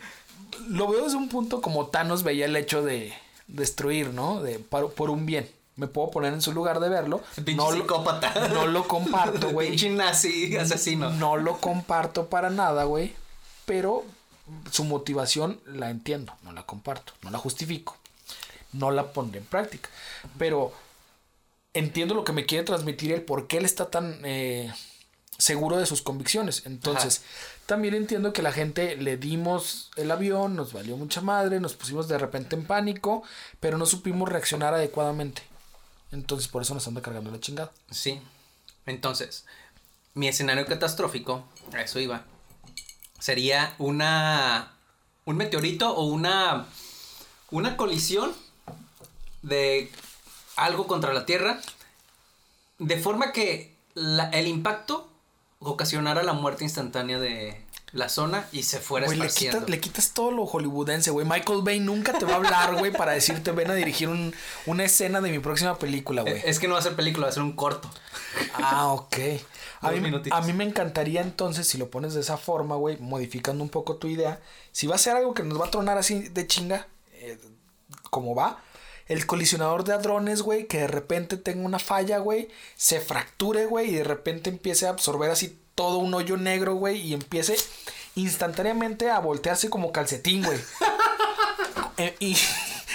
[0.68, 3.12] Lo veo desde un punto como Thanos veía el hecho de
[3.46, 4.40] destruir, ¿no?
[4.42, 5.48] De, por, por un bien.
[5.78, 7.22] Me puedo poner en su lugar de verlo.
[7.54, 8.48] No lo, psicópata.
[8.52, 9.70] no lo comparto, güey.
[9.70, 11.10] Pinche nazi asesino.
[11.10, 13.14] No lo comparto para nada, güey.
[13.64, 14.04] Pero
[14.72, 16.34] su motivación la entiendo.
[16.42, 17.12] No la comparto.
[17.22, 17.96] No la justifico.
[18.72, 19.88] No la pondré en práctica.
[20.36, 20.72] Pero
[21.74, 24.72] entiendo lo que me quiere transmitir el por qué él está tan eh,
[25.38, 26.62] seguro de sus convicciones.
[26.66, 27.22] Entonces,
[27.66, 32.08] también entiendo que la gente le dimos el avión, nos valió mucha madre, nos pusimos
[32.08, 33.22] de repente en pánico,
[33.60, 35.42] pero no supimos reaccionar adecuadamente.
[36.12, 37.70] Entonces, por eso nos anda cargando la chingada.
[37.90, 38.20] Sí.
[38.86, 39.44] Entonces,
[40.14, 42.24] mi escenario catastrófico, a eso iba,
[43.18, 44.72] sería una
[45.24, 46.66] un meteorito o una
[47.50, 48.32] una colisión
[49.42, 49.90] de
[50.56, 51.60] algo contra la Tierra
[52.78, 55.08] de forma que el impacto
[55.58, 57.60] ocasionara la muerte instantánea de
[57.92, 61.27] la zona y se fuera Güey, le quitas, le quitas todo lo hollywoodense, güey.
[61.27, 64.35] Michael Bay nunca te va a hablar, güey, para decirte ven a dirigir un-
[64.66, 66.42] una escena de mi próxima película, güey.
[66.44, 67.90] Es que no va a ser película, va a ser un corto.
[68.55, 69.16] Ah, ok.
[69.81, 73.62] A mí, a mí me encantaría entonces, si lo pones de esa forma, güey, modificando
[73.62, 74.40] un poco tu idea,
[74.72, 77.38] si va a ser algo que nos va a tronar así de chinga, eh,
[78.11, 78.61] como va,
[79.07, 83.90] el colisionador de hadrones, güey, que de repente tenga una falla, güey, se fracture, güey,
[83.90, 87.56] y de repente empiece a absorber así todo un hoyo negro, güey, y empiece
[88.16, 90.58] instantáneamente a voltearse como calcetín, güey.
[92.00, 92.36] Eh, y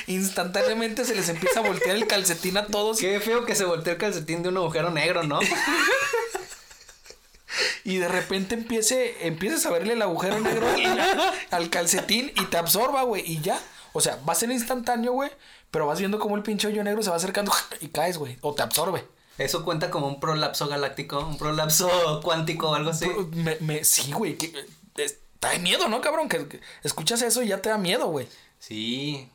[0.07, 3.91] instantáneamente se les empieza a voltear el calcetín a todos Qué feo que se voltee
[3.91, 5.41] el calcetín de un agujero negro, ¿no?
[7.83, 12.55] y de repente empiece, empieces a verle el agujero negro al, al calcetín y te
[12.55, 13.59] absorba, güey, y ya.
[13.91, 15.31] O sea, va a ser instantáneo, güey,
[15.69, 18.53] pero vas viendo cómo el pinche hoyo negro se va acercando y caes, güey, o
[18.53, 19.05] te absorbe.
[19.37, 23.05] Eso cuenta como un prolapso galáctico, un prolapso cuántico o algo así.
[23.07, 24.53] Pero Me, me- sí, güey, que,
[24.97, 26.29] está de miedo, ¿no, cabrón?
[26.29, 28.27] Que, que escuchas eso y ya te da miedo, güey.
[28.59, 29.27] Sí.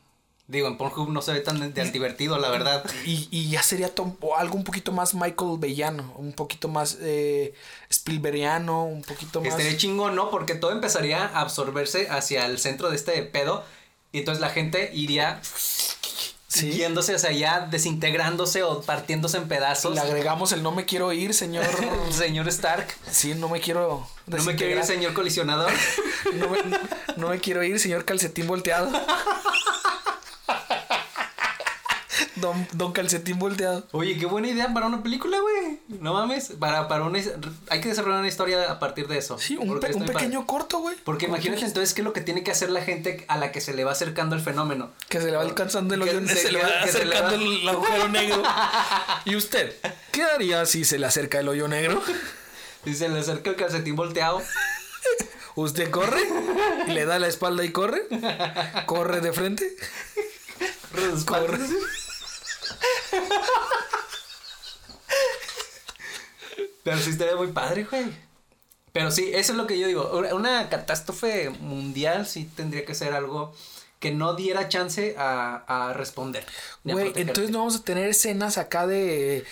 [0.47, 2.83] Digo, en Pornhub no se ve tan divertido, la verdad.
[3.05, 3.93] Y, y ya sería
[4.39, 7.53] algo un poquito más Michael Bayano, un poquito más eh,
[7.91, 9.51] Spielbergiano, un poquito más...
[9.51, 10.31] Estaría chingón, ¿no?
[10.31, 13.63] Porque todo empezaría a absorberse hacia el centro de este pedo.
[14.11, 15.39] Y entonces la gente iría
[16.49, 16.71] Sí.
[16.73, 19.95] yéndose hacia allá, desintegrándose o partiéndose en pedazos.
[19.95, 21.67] Le agregamos el no me quiero ir, señor.
[22.11, 22.89] Señor Stark.
[23.11, 24.07] Sí, no me quiero.
[24.27, 25.71] No me quiero ir, señor colisionador.
[26.35, 26.59] No me,
[27.17, 28.91] no me quiero ir, señor calcetín volteado.
[32.41, 33.87] Don, don Calcetín volteado.
[33.93, 35.81] Oye, qué buena idea para una película, güey.
[36.01, 36.53] No mames.
[36.59, 37.21] Para, para una,
[37.71, 39.39] hay que desarrollar una historia a partir de eso.
[39.39, 40.97] Sí, un, pe- un pequeño corto, güey.
[41.05, 43.61] Porque imagínate entonces qué es lo que tiene que hacer la gente a la que
[43.61, 44.91] se le va acercando el fenómeno.
[45.09, 47.37] Que se le va alcanzando el hoyo, se- se, le va que se le acercando
[47.47, 48.43] va- el agujero negro.
[49.25, 49.75] ¿Y usted?
[50.13, 52.03] ¿Qué haría si se le acerca el hoyo negro?
[52.85, 54.43] Y se le acerca el calcetín volteado.
[55.57, 56.21] ¿Usted corre?
[56.87, 58.03] ¿Y le da la espalda y corre?
[58.87, 59.75] ¿Corre de frente?
[61.27, 61.59] Corre.
[66.83, 68.07] Pero sí estaría muy padre, güey.
[68.93, 70.11] Pero sí, eso es lo que yo digo.
[70.35, 73.55] Una- catástrofe mundial sí tendría que ser algo
[74.01, 76.47] que no diera chance a, a responder.
[76.85, 79.45] Güey, entonces no vamos a tener escenas acá de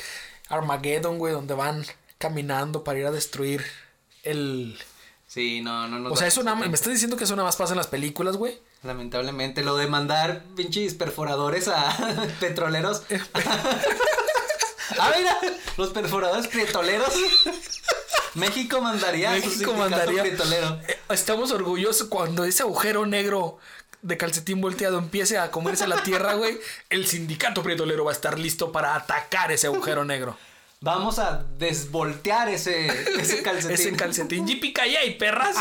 [0.49, 1.85] Armageddon, güey, donde van
[2.19, 3.65] caminando para ir a destruir
[4.23, 4.79] el...
[5.27, 6.11] Sí, no, no, no.
[6.13, 6.69] O sea, eso nada más...
[6.69, 8.59] Me estás diciendo que eso nada más pasa en las películas, güey.
[8.83, 11.97] Lamentablemente, lo de mandar pinches perforadores a
[12.41, 13.03] petroleros.
[14.99, 15.37] ah, mira,
[15.77, 17.13] los perforadores petroleros.
[18.35, 20.23] México mandaría México mandaría...
[20.23, 20.79] petrolero.
[20.89, 23.59] Eh, Estamos orgullosos cuando ese agujero negro
[24.03, 26.59] de calcetín volteado empiece a comerse la tierra, güey.
[26.91, 30.37] El sindicato prietolero va a estar listo para atacar ese agujero negro.
[30.81, 32.87] Vamos a desvoltear ese,
[33.19, 33.71] ese calcetín.
[33.75, 34.47] Ese calcetín.
[34.49, 35.57] y perras.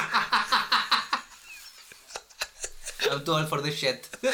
[3.11, 4.05] I'm too old for this shit.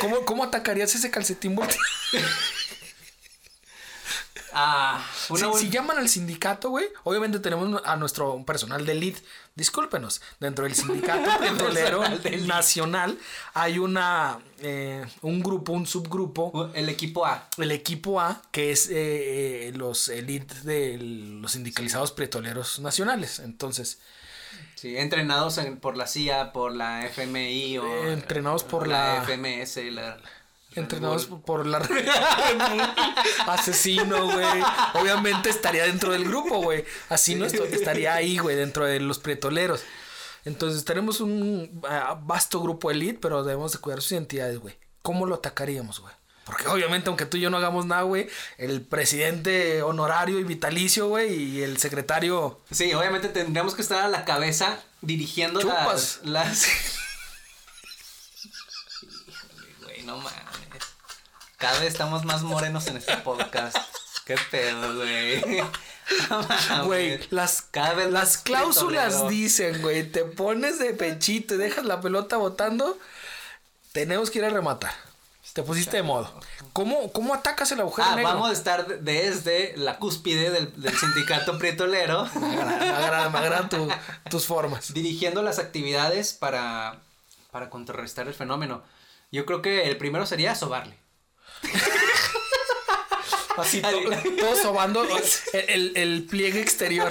[0.00, 1.82] ¿Cómo, ¿Cómo atacarías ese calcetín volteado?
[4.50, 8.92] Ah, una Si, buen- si llaman al sindicato, güey, obviamente tenemos a nuestro personal de
[8.92, 9.20] elite.
[9.54, 12.46] Discúlpenos, dentro del sindicato petrolero Personal de elite.
[12.46, 13.18] nacional
[13.52, 17.46] hay una eh, un grupo, un subgrupo, el equipo A.
[17.58, 23.40] el equipo A, que es eh, eh, los elite de los sindicalizados petroleros nacionales.
[23.40, 23.98] Entonces,
[24.80, 29.22] Sí, entrenados en- por la CIA, por la FMI o Eh, entrenados por la, la-
[29.24, 30.16] FMS, la
[30.76, 31.78] entrenados por la
[33.48, 34.62] asesino, güey.
[34.94, 36.84] Obviamente estaría dentro del grupo, güey.
[37.08, 39.82] Asesino esto- estaría ahí, güey, dentro de los pretoleros.
[40.44, 44.76] Entonces tenemos un ah, vasto grupo elite, pero debemos de cuidar sus identidades, güey.
[45.02, 46.14] ¿Cómo lo atacaríamos, güey?
[46.48, 51.06] Porque obviamente, aunque tú y yo no hagamos nada, güey, el presidente honorario y vitalicio,
[51.06, 52.58] güey, y el secretario.
[52.70, 56.20] Sí, obviamente tendríamos que estar a la cabeza dirigiendo Chupas.
[56.22, 56.66] las las
[59.82, 60.38] güey, no mames.
[61.58, 63.76] Cada vez estamos más morenos en este podcast.
[64.24, 65.62] Qué pedo, güey.
[66.86, 72.00] Güey, las, Cada vez las cláusulas dicen, güey, te pones de pechito y dejas la
[72.00, 72.98] pelota botando,
[73.92, 75.07] tenemos que ir a rematar.
[75.58, 76.32] Te pusiste de modo.
[76.72, 78.30] ¿Cómo, cómo atacas el agujero Ah, negro?
[78.32, 83.28] vamos a estar de- desde la cúspide del, del sindicato prietolero Me agrada, me agrada,
[83.30, 83.88] me agradan tu-
[84.30, 84.94] tus formas.
[84.94, 87.00] dirigiendo las actividades para,
[87.50, 88.84] para contrarrestar el fenómeno.
[89.32, 90.96] Yo creo que el primero sería sobarle.
[93.56, 93.90] Así, to-
[94.38, 95.02] todo sobando
[95.52, 97.10] el, el- el pliegue exterior.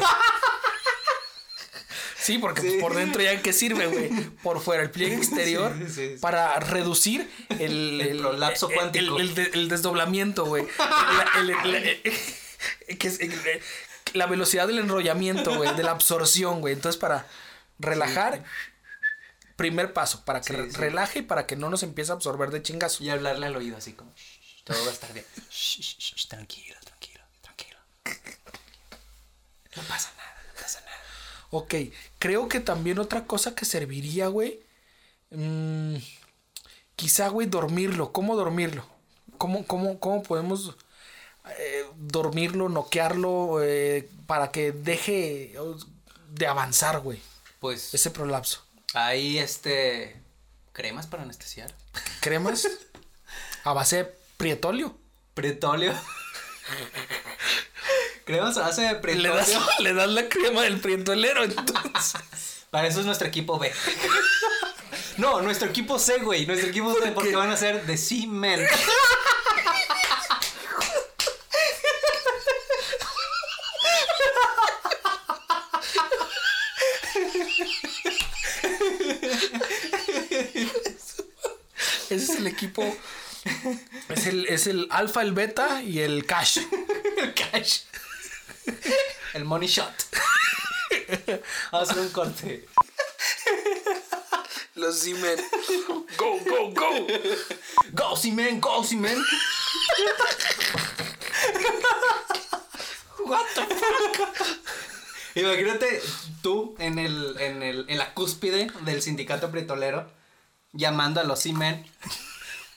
[2.28, 2.80] Sí, porque pues, Sí.
[2.80, 4.10] por dentro ya qué sirve, güey.
[4.44, 6.16] Por fuera, el pliegue exterior Sí, sí, sí.
[6.20, 9.18] para reducir el, El prolapso cuántico.
[9.18, 10.68] El, el- el desdoblamiento, güey.
[10.78, 13.62] La, el- el- el- que es- el-
[14.14, 16.74] la velocidad del enrollamiento, güey, de la absorción, güey.
[16.74, 17.26] Entonces, para
[17.80, 18.44] relajar,
[19.56, 20.78] primer paso, para que Sí, re- sí.
[20.78, 23.04] relaje y para que no nos empiece a absorber de chingazo.
[23.04, 25.26] Y hablarle al oído así como, "Shh, todo va a estar bien.
[25.50, 27.78] Shh, shh, tranquilo, tranquilo, tranquilo.
[29.76, 30.12] No pasa.
[31.50, 31.76] Ok,
[32.20, 34.60] creo que también otra cosa que serviría, güey.
[35.32, 35.96] mm,
[36.96, 38.12] quizá, güey, dormirlo.
[38.12, 38.86] ¿Cómo dormirlo?
[39.38, 40.76] ¿Cómo, cómo, cómo podemos
[41.60, 45.56] eh, dormirlo, noquearlo eh, para que deje
[46.34, 47.22] de avanzar, güey?
[47.60, 48.64] Pues Ese prolapso.
[48.94, 50.16] hay este
[50.74, 51.74] cremas para anestesiar.
[52.20, 52.68] ¿Cremas?
[53.64, 54.06] a base de
[54.38, 54.98] prietolio.
[55.34, 55.94] Pretolio.
[58.28, 62.22] cremas a base de Le das, le das la crema del prietolero, entonces.
[62.70, 63.72] Para eso es nuestro equipo B.
[65.18, 66.46] No, nuestro equipo C, güey.
[66.46, 68.68] Nuestro equipo C porque van a ser de C-Men.
[82.12, 82.96] Ese es el equipo.
[84.10, 86.60] Es el, es el alfa, el beta y el cash.
[87.18, 87.80] El cash.
[89.34, 89.94] El money shot.
[91.72, 92.68] Vamos a hacer un corte.
[94.76, 95.42] Los Siemens.
[96.18, 97.08] Go, go, go.
[97.94, 99.18] Go, C-Men, go, C-Men.
[103.26, 104.48] What the fuck?
[105.36, 106.02] Imagínate
[106.42, 110.10] tú en el, en el, en la cúspide del sindicato pretolero
[110.74, 111.86] llamando a los C-Men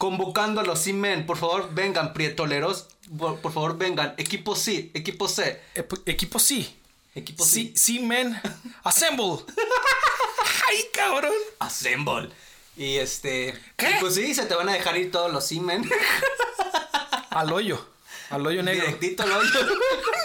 [0.00, 1.26] convocando a los C-Men.
[1.26, 2.86] Por favor, vengan, prietoleros.
[3.18, 4.14] Por, por favor, vengan.
[4.16, 5.60] Equipo C, equipo C.
[6.06, 6.76] Equipo sí.
[7.14, 7.78] Equipo Sí, C.
[7.78, 8.40] sí, men.
[8.82, 9.44] Assemble.
[10.68, 11.32] Ay, cabrón.
[11.58, 12.30] Assemble.
[12.76, 13.52] Y este.
[13.76, 13.96] ¿Qué?
[14.00, 15.88] Pues sí, se te van a dejar ir todos los C-Men.
[17.30, 17.84] Al hoyo.
[18.30, 18.86] Al hoyo negro.
[18.86, 19.50] Directito al hoyo.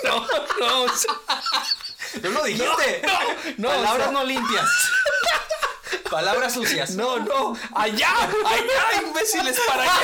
[0.04, 0.20] No,
[0.60, 0.84] no.
[0.84, 1.14] o sea,
[2.22, 3.02] Tú lo dijiste.
[3.58, 4.66] no, Palabras o sea- no limpias.
[6.10, 6.92] Palabras sucias.
[6.92, 7.58] No, no.
[7.74, 8.14] Allá.
[8.46, 10.00] Allá, imbéciles, para allá.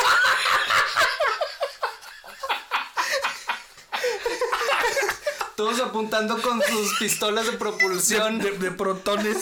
[5.56, 8.40] Todos apuntando con sus pistolas de propulsión.
[8.40, 9.38] De, de protones.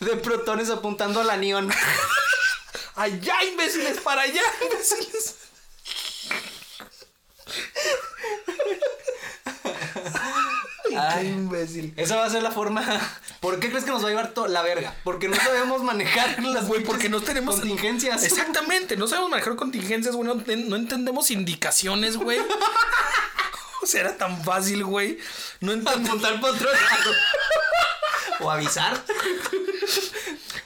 [0.00, 1.70] de protones apuntando al anión.
[2.94, 5.36] Allá, imbéciles, para allá, imbéciles.
[10.98, 11.92] Ay, imbécil.
[11.96, 12.82] esa va a ser la forma.
[13.40, 14.94] ¿Por qué crees que nos va a llevar la verga?
[15.04, 18.22] Porque no sabemos manejar las Güey, porque no tenemos contingencias.
[18.24, 20.26] Exactamente, no sabemos manejar contingencias, güey.
[20.28, 22.38] No, enten- no entendemos indicaciones, güey.
[23.82, 25.18] O sea, era tan fácil, güey.
[25.60, 26.08] No entendemos.
[26.08, 27.12] Apuntar para otro lado.
[28.40, 29.02] O avisar.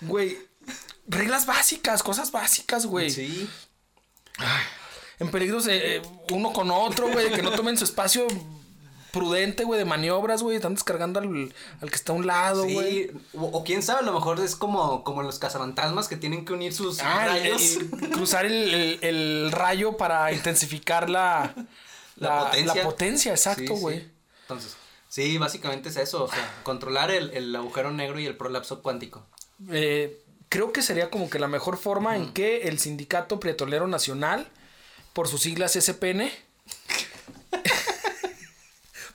[0.03, 0.39] Güey.
[1.07, 3.11] Reglas básicas, cosas básicas, güey.
[3.11, 3.49] Sí.
[5.19, 7.33] En peligros eh, uno con otro, güey.
[7.33, 8.27] Que no tomen su espacio
[9.13, 10.57] prudente, güey, de maniobras, güey.
[10.57, 13.09] Están descargando al, al que está a un lado, güey.
[13.09, 13.11] Sí.
[13.35, 16.53] O, o quién sabe, a lo mejor es como, como los cazafantasmas que tienen que
[16.53, 17.77] unir sus Ah, rayos.
[17.77, 21.55] el- cruzar el, el- el rayo para intensificar la,
[22.17, 22.75] La potencia.
[22.75, 23.81] La potencia, exacto, sí.
[23.81, 24.11] güey.
[24.43, 24.77] Entonces,
[25.09, 26.25] sí, básicamente es eso.
[26.25, 29.25] O sea, controlar el, el agujero negro y el prolapso cuántico.
[29.71, 34.49] Eh, creo que sería como que la mejor forma en que el Sindicato Prietolero Nacional,
[35.13, 36.31] por sus siglas SPN,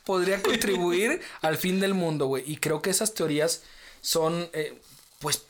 [0.03, 2.43] podría contribuir al fin del mundo, güey.
[2.45, 3.63] Y creo que esas teorías
[4.01, 4.79] son, eh,
[5.19, 5.43] pues,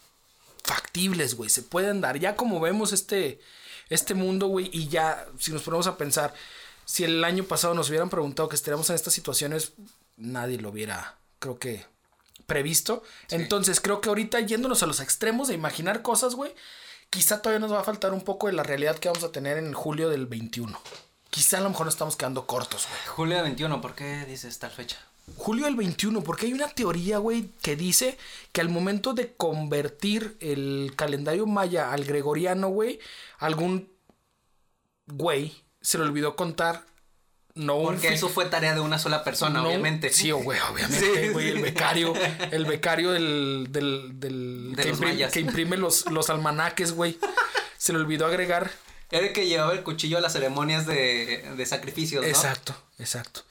[0.64, 1.50] factibles, güey.
[1.50, 2.20] Se pueden dar.
[2.20, 3.40] Ya como vemos este,
[3.90, 6.34] este mundo, güey, y ya, si nos ponemos a pensar,
[6.86, 9.74] si el año pasado nos hubieran preguntado que estaríamos en estas situaciones,
[10.18, 11.86] nadie lo hubiera, creo que,
[12.46, 13.04] previsto.
[13.30, 16.54] Entonces, creo que ahorita yéndonos a los extremos de imaginar cosas, güey,
[17.10, 19.58] quizá todavía nos va a faltar un poco de la realidad que vamos a tener
[19.58, 20.80] en julio del 21.
[21.34, 23.02] Quizá a lo mejor nos estamos quedando cortos, güey.
[23.08, 24.98] Julio de 21, ¿por qué dices tal fecha?
[25.36, 28.20] Julio del 21, porque hay una teoría, güey, que dice
[28.52, 33.00] que al momento de convertir el calendario maya al gregoriano, güey,
[33.40, 33.90] algún
[35.08, 36.86] güey se le olvidó contar
[37.56, 40.12] no Porque eso fue tarea de una sola persona, no- obviamente.
[40.12, 41.30] Sí, güey, obviamente, Sí.
[41.30, 42.14] güey, el becario,
[42.52, 45.32] el becario del, del, del- De que, los imprime, mayas.
[45.32, 47.18] que imprime los, los almanaques, güey.
[47.78, 48.72] Se le olvidó agregar.
[49.14, 52.28] Era el que llevaba el cuchillo a las ceremonias de, de sacrificios, ¿no?
[52.28, 53.42] Exacto, exacto.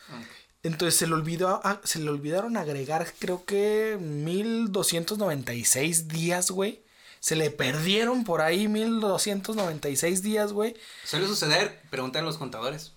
[0.64, 6.82] Entonces se le olvidó, ah, se le olvidaron agregar, creo que 1296 días, güey.
[7.20, 10.74] Se le perdieron por ahí 1296 días, güey.
[11.04, 12.94] Suele suceder, pregúntale a los contadores.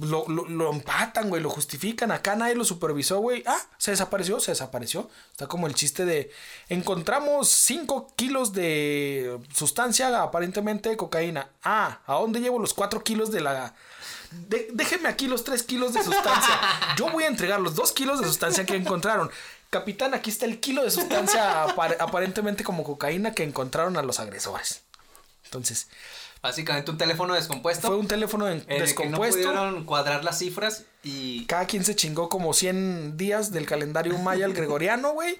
[0.00, 2.12] Lo, lo, empatan, güey, lo justifican.
[2.12, 3.42] Acá nadie lo supervisó, güey.
[3.46, 5.10] Ah, se desapareció, se desapareció.
[5.32, 6.30] Está como el chiste de
[6.68, 11.48] encontramos 5 kilos de sustancia, aparentemente cocaína.
[11.62, 13.74] Ah, ¿a dónde llevo los 4 kilos de la...
[14.30, 16.58] De- déjenme aquí los 3 kilos de sustancia.
[16.96, 19.30] Yo voy a entregar los 2 kilos de sustancia que encontraron.
[19.68, 24.20] Capitán, aquí está el kilo de sustancia apar- aparentemente como cocaína que encontraron a los
[24.20, 24.80] agresores.
[25.44, 25.88] Entonces,
[26.42, 27.86] Básicamente un teléfono descompuesto.
[27.86, 28.80] fue un teléfono en- en el que no
[29.20, 29.36] descompuesto.
[29.42, 34.44] pudieron cuadrar las cifras y Cada quien se chingó como 100 días del calendario maya
[34.46, 35.38] al gregoriano, güey.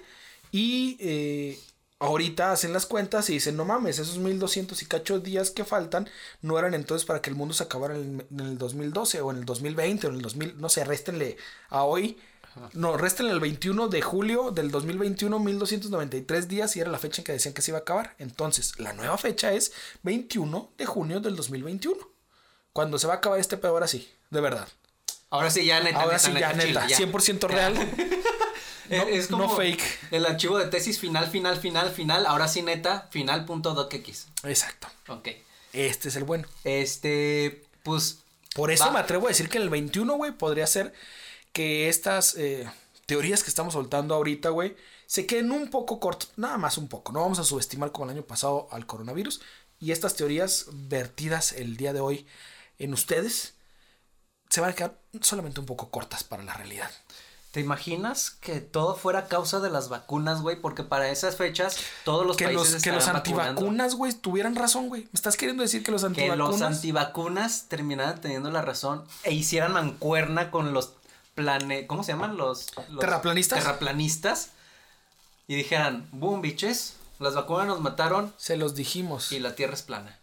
[0.51, 1.59] Y eh,
[1.99, 6.09] ahorita hacen las cuentas y dicen, no mames, esos 1200 y cacho días que faltan
[6.41, 9.31] no eran entonces para que el mundo se acabara en el, en el 2012 o
[9.31, 11.37] en el 2020 o en el 2000, no sé, réstenle
[11.69, 12.17] a hoy.
[12.73, 17.25] No, réstenle el 21 de julio del 2021, 1293 días y era la fecha en
[17.25, 18.15] que decían que se iba a acabar.
[18.19, 19.71] Entonces, la nueva fecha es
[20.03, 21.97] 21 de junio del 2021.
[22.73, 24.67] Cuando se va a acabar este pedo ahora sí, de verdad.
[25.29, 26.01] ahora sí ya neta.
[26.01, 26.97] Ahora neta, sí, ya chile, neta, ya.
[26.97, 27.73] 100% real.
[28.89, 29.81] No- es como no fake.
[30.11, 32.25] El archivo de tesis final, final, final, final.
[32.25, 34.27] Ahora sí neta, final.docx.
[34.43, 34.87] Exacto.
[35.07, 35.29] Ok.
[35.71, 36.47] Este es el bueno.
[36.65, 38.19] Este, pues
[38.53, 38.91] Por eso Va.
[38.91, 40.93] me atrevo a decir que el 21, güey, podría ser
[41.53, 42.69] que estas eh,
[43.05, 46.31] teorías que estamos soltando ahorita, güey, se queden un poco cortas.
[46.35, 47.13] Nada más un poco.
[47.13, 49.41] No vamos a subestimar como el año pasado al coronavirus.
[49.79, 52.27] Y estas teorías vertidas el día de hoy
[52.79, 53.53] en ustedes
[54.49, 56.89] se van a quedar solamente un poco cortas para la realidad.
[57.51, 60.59] ¿Te imaginas que todo fuera causa de las vacunas, güey?
[60.59, 64.89] Porque para esas fechas todos los Que países los, que los antivacunas, güey, tuvieran razón,
[64.89, 65.03] güey.
[65.03, 66.49] ¿Me estás queriendo decir que los Que antivacunas...
[66.49, 70.93] los antivacunas terminaran teniendo la razón e hicieran mancuerna con los
[71.35, 71.87] plane...
[71.87, 72.37] ¿Cómo se llaman?
[72.37, 73.59] Los, los ¿Terraplanistas?
[73.59, 74.49] Terraplanistas.
[75.47, 79.31] Y dijeran, boom, biches, las vacunas nos mataron Se los dijimos.
[79.31, 80.19] y la Tierra es plana.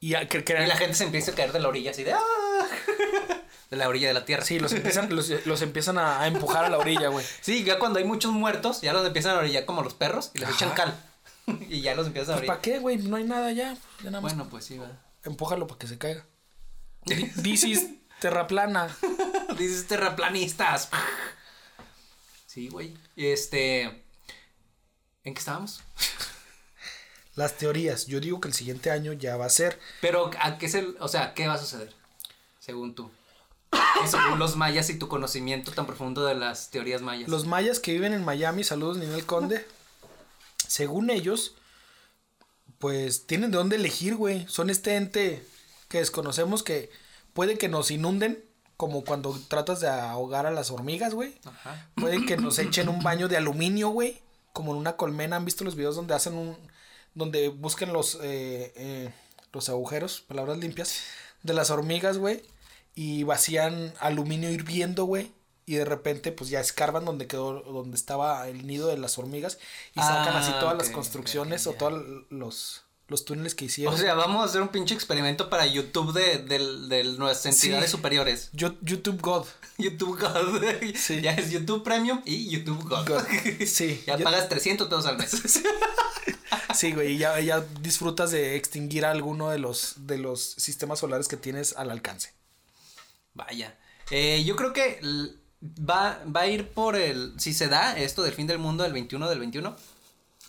[0.00, 2.04] Y, a- que- que- Y la gente se empieza a caer de la orilla así
[2.04, 2.20] de ¡ah!
[3.70, 4.42] De la orilla de la tierra.
[4.46, 7.26] Sí, los empiezan, los, los empiezan a, a empujar a la orilla, güey.
[7.42, 10.38] Sí, ya cuando hay muchos muertos, ya los empiezan a orillar como los perros y
[10.38, 10.56] les Ajá.
[10.56, 11.04] echan cal.
[11.68, 12.76] y ya los empiezan a Pues, ¿Para orillar.
[12.76, 12.96] qué, güey?
[12.96, 13.74] No hay nada ya.
[14.02, 14.90] Ya nada más Bueno, pues sí, va.
[15.24, 16.24] empújalo para que se caiga.
[17.42, 17.86] This is
[18.20, 18.94] terraplana.
[19.58, 20.88] Dices terraplanistas.
[22.46, 22.96] Sí, güey.
[23.16, 23.82] Este.
[25.24, 25.80] ¿En qué estábamos?
[27.34, 28.06] Las teorías.
[28.06, 29.78] Yo digo que el siguiente año ya va a ser.
[30.00, 30.96] Pero, ¿a qué es el.
[31.00, 31.94] O sea, ¿qué va a suceder?
[32.58, 33.10] Según tú.
[34.06, 37.28] Según los mayas y tu conocimiento tan profundo de las teorías mayas.
[37.28, 39.66] Los mayas que viven en Miami, saludos Ninel Conde.
[40.66, 41.54] Según ellos,
[42.78, 44.46] pues tienen de dónde elegir, güey.
[44.48, 45.44] Son este ente
[45.88, 46.90] que desconocemos que
[47.32, 48.44] puede que nos inunden,
[48.76, 51.34] como cuando tratas de ahogar a las hormigas, güey.
[51.44, 51.88] Ajá.
[51.96, 54.20] Puede que nos echen un baño de aluminio, güey.
[54.52, 55.36] Como en una colmena.
[55.36, 56.56] ¿Han visto los videos donde hacen un.
[57.14, 58.16] donde buscan los.
[58.22, 59.12] eh, eh,
[59.52, 61.00] los agujeros, palabras limpias,
[61.42, 62.42] de las hormigas, güey.
[62.94, 65.32] Y vacían aluminio hirviendo, güey.
[65.66, 69.58] Y de repente, pues ya escarban donde quedó, donde estaba el nido de las hormigas.
[69.94, 73.92] Y sacan Ah, así todas las construcciones o todos los, los túneles que hicieron.
[73.94, 77.66] O sea, vamos a hacer un pinche experimento para YouTube de, del- de nuestras Sí.
[77.68, 78.50] entidades superiores.
[78.52, 79.46] Yo- YouTube God.
[79.78, 80.62] YouTube God.
[80.94, 81.20] Sí.
[81.22, 83.08] Ya es YouTube Premium y YouTube God.
[83.08, 83.22] God.
[83.66, 84.02] Sí.
[84.06, 85.30] Ya pagas 300 pesos al mes.
[86.74, 91.26] Sí, güey, y ya, ya disfrutas de extinguir alguno de los, de los sistemas solares
[91.26, 92.32] que tienes al alcance.
[93.34, 93.76] Vaya.
[94.10, 95.00] Eh, yo creo que
[95.62, 97.34] va, va a ir por el.
[97.38, 99.76] Si se da esto del fin del mundo del 21 del 21,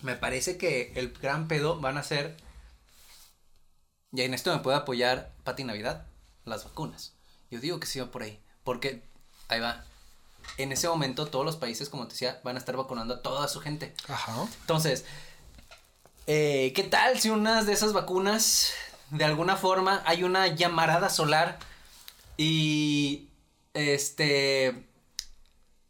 [0.01, 2.37] me parece que el gran pedo van a ser.
[4.11, 6.07] Y en esto me puede apoyar Pati Navidad,
[6.45, 7.13] las vacunas.
[7.51, 8.39] Yo digo que sí va por ahí.
[8.63, 9.03] Porque,
[9.47, 9.83] ahí va.
[10.57, 13.47] En ese momento, todos los países, como te decía, van a estar vacunando a toda
[13.47, 13.93] su gente.
[14.07, 14.47] Ajá.
[14.61, 15.05] Entonces,
[16.27, 18.71] eh, ¿qué tal si unas de esas vacunas,
[19.11, 21.59] de alguna forma, hay una llamarada solar
[22.37, 23.29] y
[23.73, 24.87] este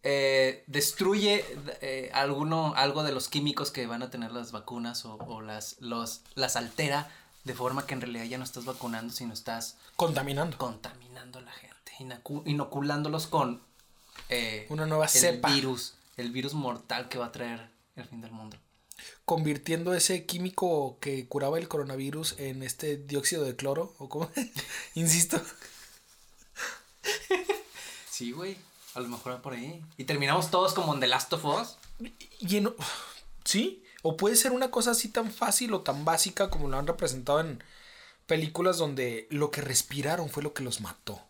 [0.04, 1.46] eh, destruye
[1.82, 5.78] eh, alguno, algo de los químicos que van a tener las vacunas o, o las,
[5.80, 7.10] los, las altera
[7.44, 10.58] de forma que en realidad ya no estás vacunando, sino estás Contaminando.
[10.58, 11.92] contaminando a la gente,
[12.46, 13.62] inoculándolos con
[14.30, 15.50] eh, Una nueva el cepa.
[15.54, 18.58] virus, el virus mortal que va a traer el fin del mundo.
[19.26, 24.30] Convirtiendo ese químico que curaba el coronavirus en este dióxido de cloro, o como,
[24.96, 25.42] insisto.
[28.10, 28.58] Sí, güey.
[28.96, 29.82] A lo mejor va por ahí.
[29.98, 31.78] Y terminamos todos como en The Last of Us.
[32.00, 32.74] En-
[33.46, 33.84] ¿Sí?
[34.02, 37.42] O puede ser una cosa así tan fácil o tan básica como lo han representado
[37.42, 37.64] en
[38.26, 41.22] películas donde lo que respiraron fue lo que los mató.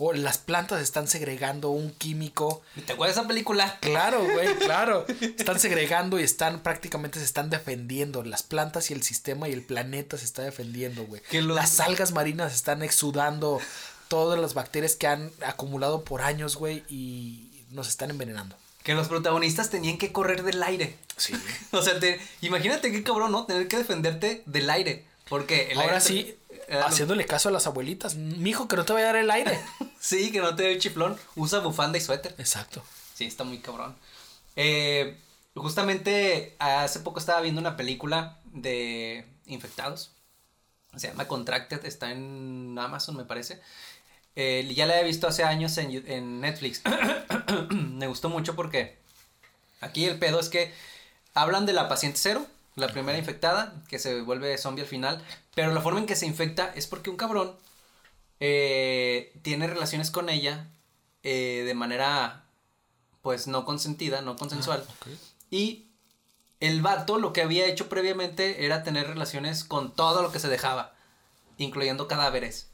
[0.00, 2.62] O las plantas están segregando un químico.
[2.86, 3.78] ¿Te acuerdas de esa película?
[3.80, 5.06] Claro, güey, claro.
[5.08, 8.22] Están segregando y están prácticamente se están defendiendo.
[8.22, 11.22] Las plantas y el sistema y el planeta se está defendiendo, güey.
[11.32, 13.60] Las algas marinas están exudando
[14.08, 18.56] todas las bacterias que han acumulado por años, güey, y nos están envenenando.
[18.82, 20.96] Que los protagonistas tenían que correr del aire.
[21.16, 21.34] Sí.
[21.72, 23.44] O sea, te- imagínate qué cabrón, ¿no?
[23.44, 25.04] Tener que defenderte del aire.
[25.28, 28.14] Porque el Ahora aire- sí, eh, lo- haciéndole caso a las abuelitas.
[28.14, 29.58] Mijo, que no te vaya a dar el aire.
[30.00, 31.18] Sí, que no te dé el chiflón.
[31.34, 32.32] Usa bufanda y suéter.
[32.38, 32.84] Exacto.
[33.14, 33.96] Sí, está muy cabrón.
[34.54, 35.16] Eh,
[35.56, 40.12] justamente hace poco estaba viendo una película de infectados.
[40.96, 43.60] Se llama Contracted, está en Amazon, me parece.
[44.40, 46.80] Eh, ya la he visto hace años en, Netflix.
[47.70, 48.96] me gustó mucho porque
[49.80, 50.72] aquí el pedo es que
[51.34, 55.24] hablan de la paciente cero, la primera infectada, que se vuelve zombie al final.
[55.56, 57.56] Pero la forma en que se infecta es porque un cabrón
[58.38, 60.68] eh, tiene relaciones con ella
[61.24, 62.44] eh, de manera
[63.22, 64.86] pues no consentida, no consensual.
[65.50, 65.88] Y
[66.60, 70.48] el vato lo que había hecho previamente era tener relaciones con todo lo que se
[70.48, 70.94] dejaba,
[71.56, 72.68] incluyendo cadáveres.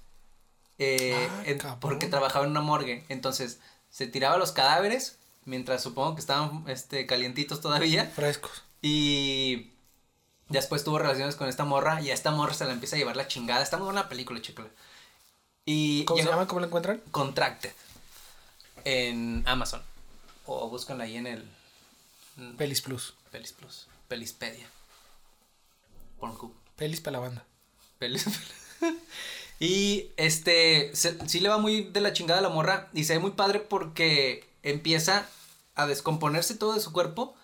[0.78, 3.04] Eh, Ah, en- porque trabajaba en una morgue.
[3.08, 3.60] Entonces
[3.90, 8.06] se tiraba los cadáveres, mientras supongo que estaban este, calientitos todavía.
[8.06, 8.62] Frescos.
[8.82, 9.70] Y
[10.48, 13.16] después tuvo relaciones con esta morra y a esta morra se la empieza a llevar
[13.16, 13.62] la chingada.
[13.62, 14.64] Está muy buena la película, chico.
[15.64, 16.46] Y ¿Cómo se llama?
[16.46, 17.00] ¿Cómo lo encuentran?
[17.10, 17.72] Contracted
[18.84, 19.82] en Amazon.
[20.46, 21.48] O búscanla ahí en el
[22.58, 23.14] Pelis Plus.
[23.30, 24.68] Pelis Plus, Pelispedia.
[26.20, 26.52] Pornhub.
[26.76, 27.44] Pelis para la banda.
[27.98, 28.26] Pelis.
[29.60, 33.14] y este, se- sí le va muy de la chingada a la morra y se
[33.14, 35.26] ve muy padre porque empieza
[35.74, 37.34] a descomponerse todo de su cuerpo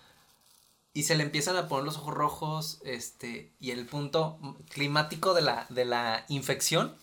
[0.93, 4.37] y se le empiezan a poner los ojos rojos, este, y el punto
[4.69, 6.95] climático de la, de la infección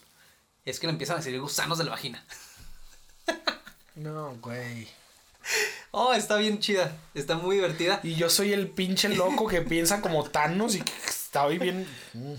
[0.66, 2.22] es que le empiezan a salir gusanos de la vagina.
[3.94, 4.86] No, güey.
[5.90, 8.00] Oh, está bien chida, está muy divertida.
[8.02, 11.86] Y yo soy el pinche loco que piensa como Thanos y que está hoy bien.
[12.12, 12.34] Mm.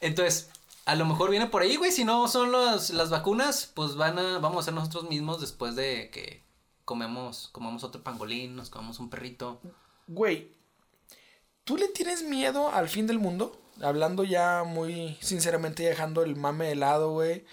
[0.00, 0.48] Entonces,
[0.90, 1.92] A lo mejor viene por ahí, güey.
[1.92, 5.76] Si no son los, las vacunas, pues van a, vamos a ser nosotros mismos después
[5.76, 6.42] de que
[6.84, 9.60] comemos, comamos otro pangolín, nos comamos un perrito.
[10.08, 10.50] Güey,
[11.64, 13.60] ¿tú le tienes miedo al fin del mundo?
[13.82, 17.44] Hablando ya muy sinceramente, dejando el mame de lado, güey.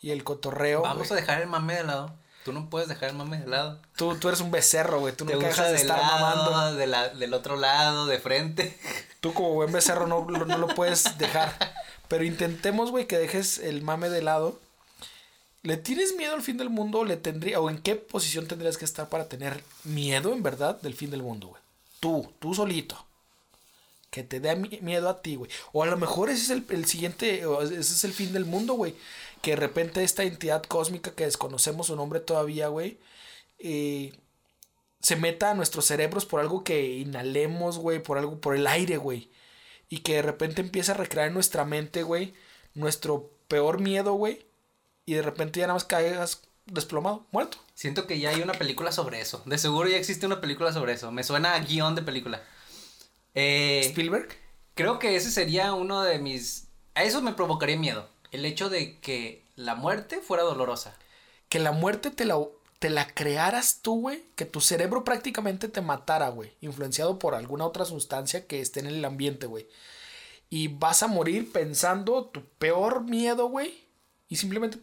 [0.00, 0.82] Y el cotorreo.
[0.82, 2.14] Vamos a dejar el mame de lado.
[2.44, 3.80] Tú no puedes dejar el mame de lado.
[3.96, 5.16] Tú, tú eres un becerro, güey.
[5.16, 6.74] Tú Te nunca dejas de de estar lado, mamando.
[6.76, 8.78] de la- del otro lado, de frente.
[9.20, 11.56] Tú como buen becerro no, no lo puedes dejar.
[12.08, 14.60] Pero intentemos, güey, que dejes el mame de lado.
[15.62, 17.04] ¿Le tienes miedo al fin del mundo?
[17.04, 20.94] ¿Le tendría, o en qué posición tendrías que estar para tener miedo, en verdad, del
[20.94, 21.62] fin del mundo, güey?
[22.00, 23.06] Tú, tú solito.
[24.10, 25.50] Que te dé mi- miedo a ti, güey.
[25.72, 28.44] O a lo mejor ese es el, el siguiente, o ese es el fin del
[28.44, 28.94] mundo, güey.
[29.40, 32.98] Que de repente esta entidad cósmica que desconocemos su nombre todavía, güey.
[33.58, 34.12] eh,
[35.00, 38.96] se meta a nuestros cerebros por algo que inhalemos, güey, por algo, por el aire,
[38.96, 39.30] güey.
[39.94, 42.34] Y que de repente empiece a recrear en nuestra mente, güey,
[42.74, 44.44] nuestro peor miedo, güey.
[45.06, 47.58] Y de repente ya nada más caigas desplomado, muerto.
[47.76, 49.44] Siento que ya hay una película sobre eso.
[49.46, 51.12] De seguro ya existe una película sobre eso.
[51.12, 52.42] Me suena a guion de película.
[53.36, 54.30] Eh, Spielberg.
[54.74, 56.66] creo que ese sería uno de mis...
[56.96, 58.08] A eso me provocaría miedo.
[58.32, 60.96] El hecho de que la muerte fuera dolorosa.
[61.48, 62.36] Que la muerte te la,
[62.84, 64.22] te la crearas tú, güey.
[64.36, 66.52] Que tu cerebro prácticamente te matara, güey.
[66.60, 69.66] Influenciado por alguna otra sustancia que esté en el ambiente, güey.
[70.50, 73.72] Y vas a morir pensando tu peor miedo, güey.
[74.28, 74.78] Y simplemente...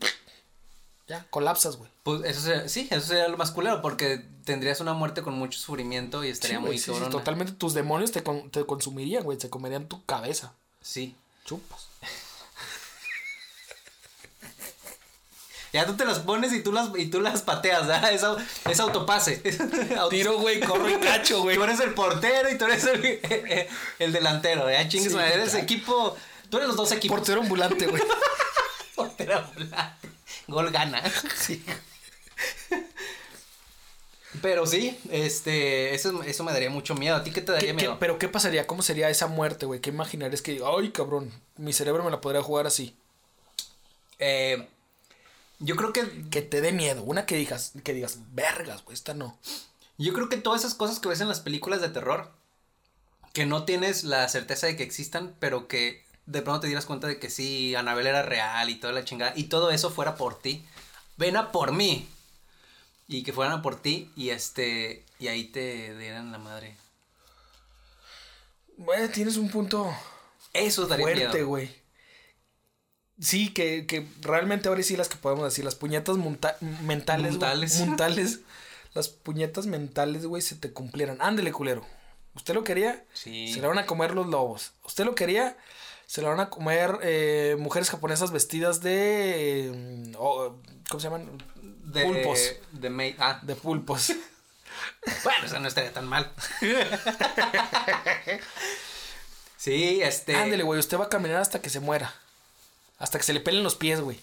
[1.08, 1.92] Ya, colapsas, güey.
[2.02, 5.60] Pues eso sería, sí, eso sería lo más culero porque tendrías una muerte con mucho
[5.60, 9.40] sufrimiento y estaría Sí, muy sí, sí, totalmente tus demonios te, con- te consumirían, güey.
[9.40, 10.54] Se comerían tu cabeza.
[10.82, 11.16] Sí.
[11.46, 11.86] Chupas.
[15.74, 18.12] Ya tú te las pones y tú las, y tú las pateas, ¿verdad?
[18.12, 18.38] Es, au-
[18.70, 19.38] es autopase.
[20.10, 21.56] Tiro, güey, corro y cacho, güey.
[21.56, 23.20] Tú eres el portero y tú eres el,
[24.00, 24.88] el delantero, ¿ya?
[24.90, 25.64] Chingues, Sí, eres claro.
[25.64, 26.18] equipo.
[26.50, 27.18] Tú eres los dos equipos.
[27.20, 28.04] Portero ambulante, güey.
[28.96, 30.10] Portero ambulante.
[30.48, 31.02] Gol gana.
[31.38, 31.64] Sí.
[34.42, 37.16] Pero sí, este, eso, eso me daría mucho miedo.
[37.18, 37.98] ¿A ti qué te daría ¿Qué- qué- miedo?
[38.00, 38.66] pero qué pasaría?
[38.66, 39.82] ¿Cómo sería esa muerte, güey?
[39.82, 42.96] ¿Qué imaginarías que, ay, cabrón, mi cerebro me la podría jugar así?
[44.20, 44.68] Eh,
[45.62, 47.04] yo creo que Que te dé miedo.
[47.04, 49.38] Una que digas, que digas, vergas, güey, esta no.
[49.98, 52.32] Yo creo que todas esas cosas que ves en las películas de terror,
[53.34, 57.08] que no tienes la certeza de que existan, pero que de pronto te dieras cuenta
[57.08, 60.40] de que sí, Anabel era real y toda la chingada, y todo eso fuera por
[60.40, 60.66] ti,
[61.18, 62.10] ven a por mí.
[63.08, 66.76] Y que fueran a por ti y este, y ahí te dieran la madre.
[68.78, 69.94] Güey, tienes un punto
[70.54, 71.81] Eso daría fuerte, güey.
[73.22, 76.18] Sí, que, que realmente ahora sí las que podemos decir, las puñetas
[76.82, 77.34] mentales,
[77.80, 78.40] muntales,
[78.94, 81.18] las puñetas mentales, güey, se te cumplieran.
[81.22, 81.86] Ándele, culero.
[82.36, 83.06] ¿Usted lo quería?
[83.14, 83.54] Sí.
[83.54, 84.72] Se la van a comer los lobos.
[84.86, 85.56] ¿Usted lo quería?
[86.08, 89.68] Se la van a comer eh, mujeres japonesas vestidas de...
[89.68, 90.56] eh, oh,
[90.90, 91.30] ¿Cómo se llaman?
[91.62, 92.40] De, Pulpos.
[92.72, 94.14] De ah, De pulpos.
[95.24, 96.32] bueno, eso no estaría tan mal.
[99.58, 100.36] sí, este.
[100.36, 102.14] Ándele, güey, usted va a caminar hasta que se muera.
[103.02, 104.20] Hasta que se le pelen los pies, güey.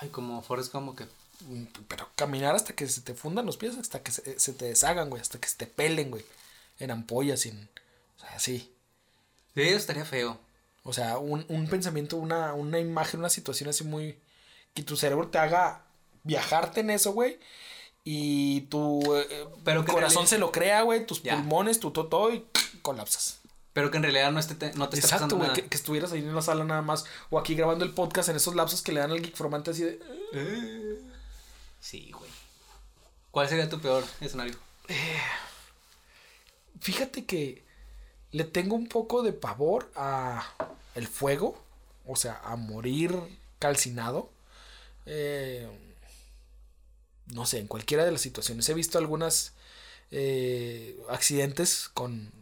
[0.00, 1.04] Ay, como Forrest como que.
[1.40, 4.64] Mm, Pero caminar hasta que se te fundan los pies, hasta que se, se te
[4.64, 6.24] deshagan, güey, hasta que se te pelen, güey.
[6.80, 7.68] En ampollas, en...
[8.16, 8.72] O sea, así.
[9.54, 10.38] Sí, eso estaría feo.
[10.84, 14.16] O sea, un, un pensamiento, una, una imagen, una situación así muy...
[14.74, 15.82] Que tu cerebro te haga
[16.24, 17.38] viajarte en eso, güey.
[18.04, 21.04] Y tu eh, Pero corazón se lo crea, güey.
[21.04, 21.36] Tus Ya.
[21.36, 22.46] pulmones, tu todo, todo y
[22.82, 23.37] colapsas.
[23.78, 25.52] Pero que en realidad no, esté, te- no te está Exacto, güey.
[25.52, 27.04] Que, que estuvieras ahí en la sala nada más.
[27.30, 29.84] O aquí grabando el podcast en esos lapsos que le dan al Geek Formante así
[29.84, 30.98] de...
[31.78, 32.28] Sí, güey.
[33.30, 34.56] ¿Cuál sería tu peor escenario?
[36.80, 37.62] Fíjate que
[38.32, 40.44] le tengo un poco de pavor a
[40.96, 41.56] el fuego,
[42.04, 43.14] o sea, a morir
[43.60, 44.28] calcinado.
[45.06, 45.68] Eh,
[47.26, 48.68] no sé, en cualquiera de las situaciones.
[48.68, 49.52] He visto algunas
[50.10, 52.32] eh, accidentes con,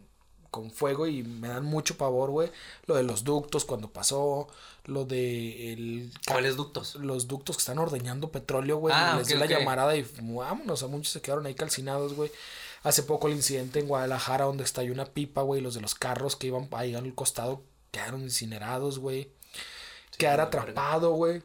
[0.57, 2.51] con fuego y me dan mucho pavor, güey.
[2.85, 4.47] Lo de los ductos cuando pasó,
[4.85, 6.95] lo de el ¿Cuáles ductos?
[6.95, 8.93] los ductos que están ordeñando petróleo, güey.
[8.97, 12.31] Ah, les dio la llamarada y vámonos, a muchos se quedaron ahí calcinados, güey.
[12.83, 15.61] Hace poco el incidente en Guadalajara donde estalló una pipa, güey.
[15.61, 19.31] Los de los carros que iban ahí al costado quedaron incinerados, güey.
[20.17, 21.41] Quedar la atrapado, güey.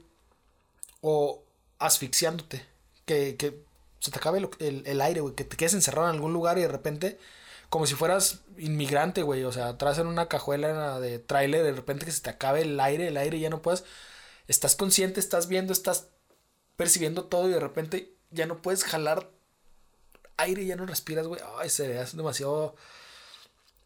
[1.01, 1.43] O
[1.79, 2.65] asfixiándote.
[3.07, 3.65] Que, que
[3.99, 5.35] se te acabe el, el- el aire, güey.
[5.35, 7.19] Que te quedes encerrado en algún lugar y de repente,
[7.73, 9.45] como si fueras inmigrante, güey.
[9.45, 12.79] O sea, atrás en una cajuela de tráiler, de repente que se te acabe el
[12.79, 13.85] aire, el aire ya no puedes.
[14.47, 16.09] Estás consciente, estás viendo, estás
[16.77, 19.31] percibiendo todo y de repente ya no puedes jalar
[20.37, 21.41] aire, ya no respiras, güey.
[21.59, 22.77] Ay, se hace demasiado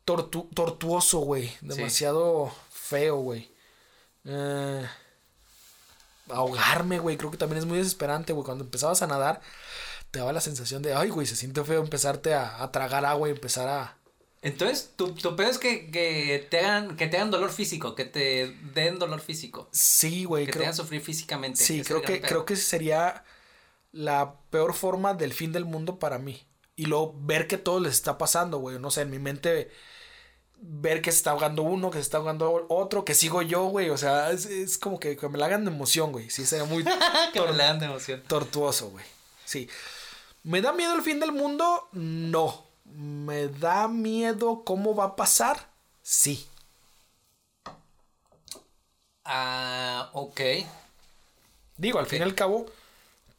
[0.04, 1.56] tortu- tortuoso, güey.
[1.60, 3.52] Demasiado feo, güey.
[4.24, 4.84] Eh,
[6.28, 7.16] ahogarme, güey.
[7.16, 8.44] Creo que también es muy desesperante, güey.
[8.44, 9.40] Cuando empezabas a nadar,
[10.16, 13.28] te daba la sensación de, ay, güey, se siente feo empezarte a, a tragar agua
[13.28, 13.98] y empezar a...
[14.40, 18.06] Entonces, tu, tu pedo es que, que, te hagan, que te hagan dolor físico, que
[18.06, 19.68] te den dolor físico.
[19.72, 20.46] Sí, güey.
[20.46, 21.62] Que te hagan sufrir físicamente.
[21.62, 23.24] Sí, creo que, creo que sería
[23.92, 26.46] la peor forma del fin del mundo para mí.
[26.76, 28.78] Y luego ver que todo les está pasando, güey.
[28.78, 29.70] No sé, en mi mente
[30.58, 33.90] ver que se está ahogando uno, que se está ahogando otro, que sigo yo, güey.
[33.90, 36.30] O sea, es, es como que, que me la hagan de emoción, güey.
[36.30, 36.84] Sí, sería muy
[37.34, 38.22] que me le dan de emoción.
[38.26, 39.04] tortuoso, güey.
[39.46, 39.68] Sí.
[40.46, 41.88] ¿Me da miedo el fin del mundo?
[41.90, 42.66] No.
[42.84, 45.70] ¿Me da miedo cómo va a pasar?
[46.02, 46.46] Sí.
[49.24, 50.40] Ah, ok.
[51.76, 52.66] Digo, al fin y al cabo,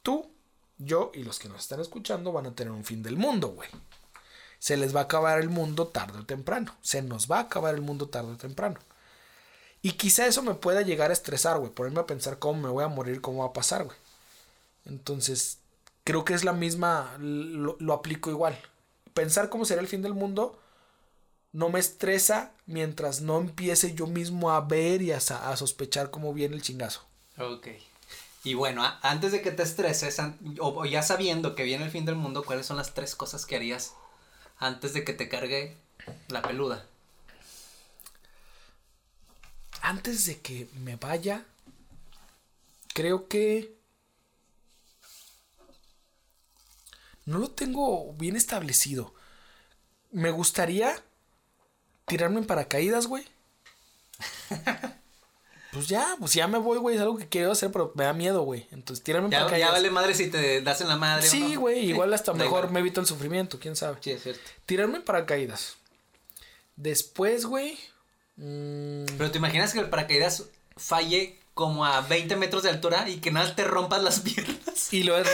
[0.04, 0.30] tú,
[0.78, 3.70] yo y los que nos están escuchando van a tener un fin del mundo, güey.
[4.60, 6.76] Se les va a acabar el mundo tarde o temprano.
[6.82, 8.82] Se nos va a acabar el mundo tarde o temprano.
[9.82, 11.72] Y quizá eso me pueda llegar a estresar, güey.
[11.72, 13.98] Ponerme a pensar cómo me voy a morir, cómo va a pasar, güey.
[14.84, 15.60] Entonces,
[16.08, 18.58] creo que es la misma, lo, lo aplico igual.
[19.14, 20.58] Pensar cómo será el fin del mundo
[21.52, 26.34] no me estresa mientras no empiece yo mismo a ver y a, a sospechar cómo
[26.34, 27.04] viene el chingazo.
[27.38, 27.68] Ok.
[28.46, 30.22] Y bueno, antes de que te estreses,
[30.60, 33.58] o ya sabiendo que viene el fin del mundo, ¿cuáles son las tres cosas que
[33.58, 33.94] harías
[34.60, 35.76] antes de que te cargue
[36.30, 36.86] la peluda?
[39.82, 41.46] antes de que me vaya,
[42.94, 43.77] creo que
[47.28, 49.14] no lo tengo bien establecido.
[50.12, 51.00] Me gustaría
[52.08, 53.24] tirarme en paracaídas, güey.
[55.74, 56.96] Pues ya, pues ya me voy, güey.
[56.96, 58.68] Es algo que quiero hacer, pero me da miedo, güey.
[58.72, 59.68] Entonces, tirarme en Ya, paracaídas.
[59.70, 61.28] ya vale madre si te das en la madre.
[61.28, 61.60] sí, no.
[61.60, 61.80] güey.
[61.90, 63.98] Igual hasta mejor me evito el sufrimiento, quién sabe.
[64.02, 64.42] Sí, es cierto.
[64.66, 65.76] Tirarme en paracaídas.
[66.78, 67.78] Después, güey.
[68.38, 70.46] mm, Pero te imaginas que el paracaídas
[70.78, 74.94] falle como a 20 metros de altura y que nada te rompas las piernas.
[74.94, 75.30] Y luego,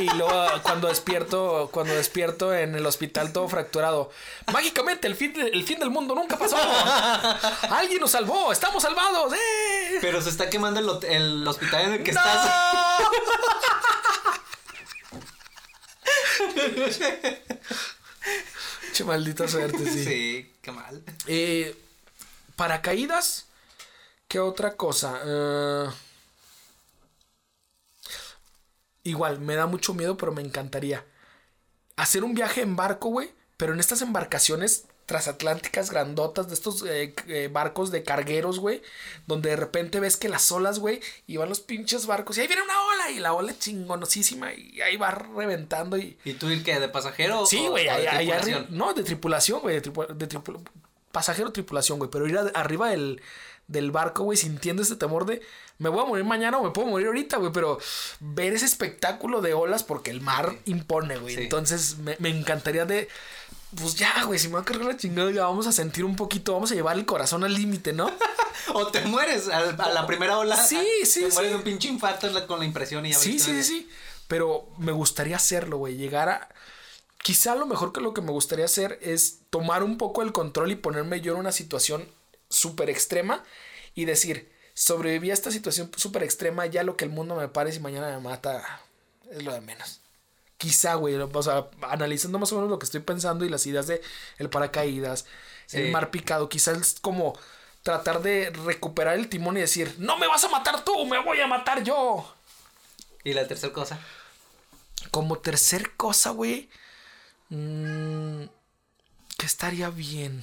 [0.00, 4.10] y luego cuando despierto, cuando despierto en el hospital todo fracturado.
[4.52, 6.56] Mágicamente el fin, de- el fin del mundo nunca pasó.
[7.70, 9.32] Alguien nos salvó, estamos salvados.
[9.34, 9.98] ¡eh!
[10.00, 12.20] Pero se está quemando el, el hospital en el que ¡No!
[12.20, 12.50] estás.
[18.92, 20.04] Che, maldita suerte, sí.
[20.04, 21.02] Sí, qué mal.
[21.26, 21.76] Eh,
[22.56, 23.46] paracaídas.
[24.28, 25.20] ¿Qué otra cosa?
[25.24, 25.88] Eh,
[29.04, 31.04] igual, me da mucho miedo, pero me encantaría.
[31.96, 33.30] Hacer un viaje en barco, güey.
[33.56, 38.82] Pero en estas embarcaciones transatlánticas grandotas de estos eh, eh, barcos de cargueros, güey.
[39.26, 41.00] Donde de repente ves que las olas, güey.
[41.26, 42.36] Y van los pinches barcos.
[42.36, 43.10] Y ahí viene una ola.
[43.12, 44.52] Y la ola es chingonosísima.
[44.52, 45.96] Y ahí va reventando.
[45.96, 46.78] Y, ¿Y tú ir qué?
[46.80, 47.46] ¿De pasajero?
[47.46, 47.86] Sí, güey.
[48.70, 49.76] No, de tripulación, güey.
[49.80, 50.68] De, tripu- de tripu-
[51.12, 52.10] pasajero tripulación, güey.
[52.10, 53.22] Pero ir a- arriba del,
[53.68, 55.42] del barco, güey, sintiendo ese temor de
[55.78, 57.52] me voy a morir mañana o me puedo morir ahorita, güey.
[57.52, 57.78] Pero
[58.20, 61.34] ver ese espectáculo de olas porque el mar impone, güey.
[61.34, 61.42] Sí.
[61.42, 63.08] Entonces me, me encantaría de.
[63.78, 66.16] Pues ya, güey, si me va a cargar la chingada, ya vamos a sentir un
[66.16, 68.10] poquito, vamos a llevar el corazón al límite, ¿no?
[68.72, 69.60] O te mueres a,
[69.90, 70.56] la primera ola.
[70.56, 71.48] Sí, sí, Te mueres sí.
[71.50, 73.90] de un pinche infarto con la impresión y ya Sí, sí, sí, sí.
[74.28, 75.96] Pero me gustaría hacerlo, güey.
[75.96, 76.48] Llegar a.
[77.22, 80.72] Quizá lo mejor que lo que me gustaría hacer es tomar un poco el control
[80.72, 82.08] y ponerme yo en una situación
[82.48, 83.42] súper extrema
[83.94, 87.72] y decir, sobreviví a esta situación súper extrema, ya lo que el mundo me pare
[87.72, 88.80] si mañana me mata
[89.30, 90.00] es lo de menos.
[90.58, 93.86] Quizá, güey, o sea, analizando más o menos lo que estoy pensando y las ideas
[93.86, 94.00] de
[94.38, 95.26] el paracaídas,
[95.66, 95.78] Sí.
[95.78, 97.36] el mar picado, quizás es como
[97.82, 101.40] tratar de recuperar el timón y decir, no me vas a matar tú, me voy
[101.40, 102.32] a matar yo.
[103.24, 103.98] Y la tercera cosa.
[105.10, 106.68] Como tercer cosa, güey.
[107.48, 108.44] mm,
[109.38, 110.42] que estaría bien.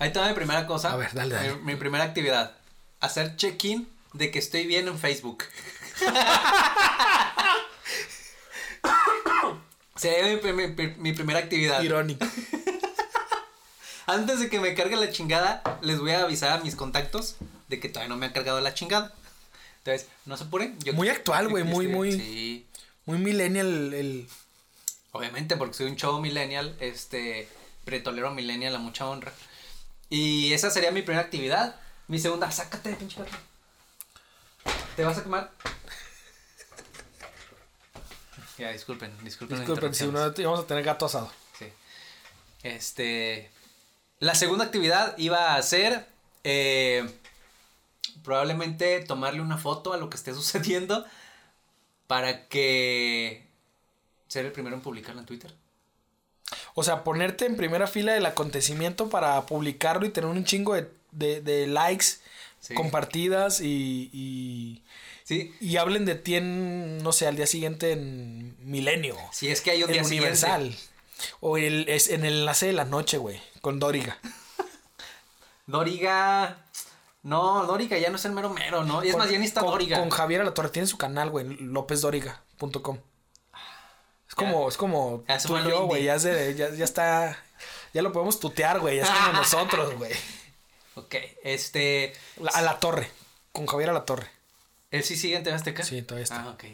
[0.00, 0.92] Ahí está mi primera cosa.
[0.92, 1.54] A ver, dale, dale.
[1.56, 2.54] Mi, mi primera actividad.
[3.00, 5.44] Hacer check-in de que estoy bien en Facebook.
[9.96, 11.82] Sería mi, mi- mi- mi primera actividad.
[11.82, 12.24] Irónico.
[14.06, 17.36] Antes de que me cargue la chingada, les voy a avisar a mis contactos
[17.68, 19.12] de que todavía no me ha cargado la chingada.
[19.78, 20.78] Entonces, no se apuren.
[20.80, 22.66] yo- Muy actual, güey, muy, muy- Sí,
[23.04, 23.94] Muy millennial el.
[23.94, 24.28] el-
[25.12, 27.48] obviamente, porque soy un chavo millennial, este,
[27.84, 29.32] pretolero millennial a mucha honra.
[30.10, 31.76] Y esa sería mi primera actividad.
[32.06, 33.36] Mi segunda, sácate de pinche gato.
[34.96, 35.50] ¿Te vas a quemar?
[38.58, 39.58] Ya, disculpen, disculpen.
[39.58, 41.30] Disculpen, si no íbamos a tener gato asado.
[41.56, 41.66] Sí.
[42.64, 43.50] Este.
[44.18, 46.06] La segunda actividad iba a ser.
[46.42, 47.08] eh,
[48.24, 51.06] probablemente tomarle una foto a lo que esté sucediendo.
[52.08, 53.46] Para que.
[54.28, 55.52] Ser el primero en publicarlo en Twitter.
[56.74, 60.90] O sea, ponerte en primera fila del acontecimiento para publicarlo y tener un chingo de
[61.10, 62.04] de, de likes,
[62.60, 62.74] Sí.
[62.74, 64.82] compartidas y, y,
[65.24, 65.54] Sí.
[65.60, 69.16] y hablen de ti en, no sé, al día siguiente en Milenio.
[69.32, 70.62] Si es que hay un en día Universal.
[70.62, 70.82] siguiente.
[71.40, 74.18] O el, es en el enlace de la noche, güey, con Doriga.
[75.66, 76.58] Doriga.
[77.22, 79.02] No, Doriga ya no es el mero mero, ¿no?
[79.04, 79.98] Y es Con- más, ya ni está con, Doriga.
[79.98, 80.68] Con Javier Alatorre.
[80.70, 82.98] Tiene su canal, güey, lópezdoriga.com.
[84.28, 87.38] Es como, es como Ya, tú y yo, güey, ya, se- ya, ya está,
[87.94, 90.12] ya lo podemos tutear, güey, ya es como nosotros, güey.
[90.94, 91.14] Ok,
[91.44, 92.12] este.
[92.38, 93.10] La- A la torre,
[93.52, 94.26] con Javier a la torre.
[94.90, 95.82] ¿Él sí sigue en TV Azteca?
[95.84, 96.42] Sí, todavía está.
[96.44, 96.64] Ah, ok.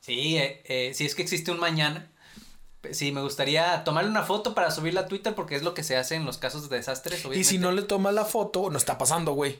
[0.00, 2.06] Sí, eh, eh, si es que existe un mañana.
[2.92, 5.96] Sí, me gustaría tomarle una foto para subirla a Twitter porque es lo que se
[5.96, 7.24] hace en los casos de desastres.
[7.34, 9.58] Y si no le tomas la foto, no está pasando, güey.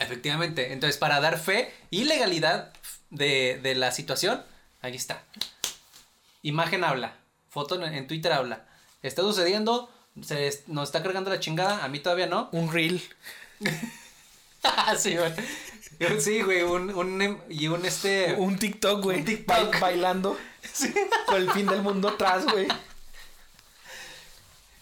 [0.00, 0.72] Efectivamente.
[0.72, 2.72] Entonces, para dar fe y legalidad
[3.10, 4.42] de, de la situación,
[4.82, 5.22] aquí está.
[6.42, 7.16] Imagen habla.
[7.50, 8.66] Foto en, en Twitter habla.
[9.02, 9.90] Está sucediendo.
[10.22, 11.84] Se nos está cargando la chingada.
[11.84, 12.48] A mí todavía no.
[12.52, 13.02] Un reel.
[14.98, 15.32] sí, güey.
[16.20, 16.62] Sí, güey.
[16.62, 18.34] Un, un, em- y un este.
[18.34, 19.18] Un TikTok, güey.
[19.20, 19.72] Un TikTok.
[19.72, 20.36] ba- bailando.
[21.26, 22.68] Con el fin del mundo atrás, güey.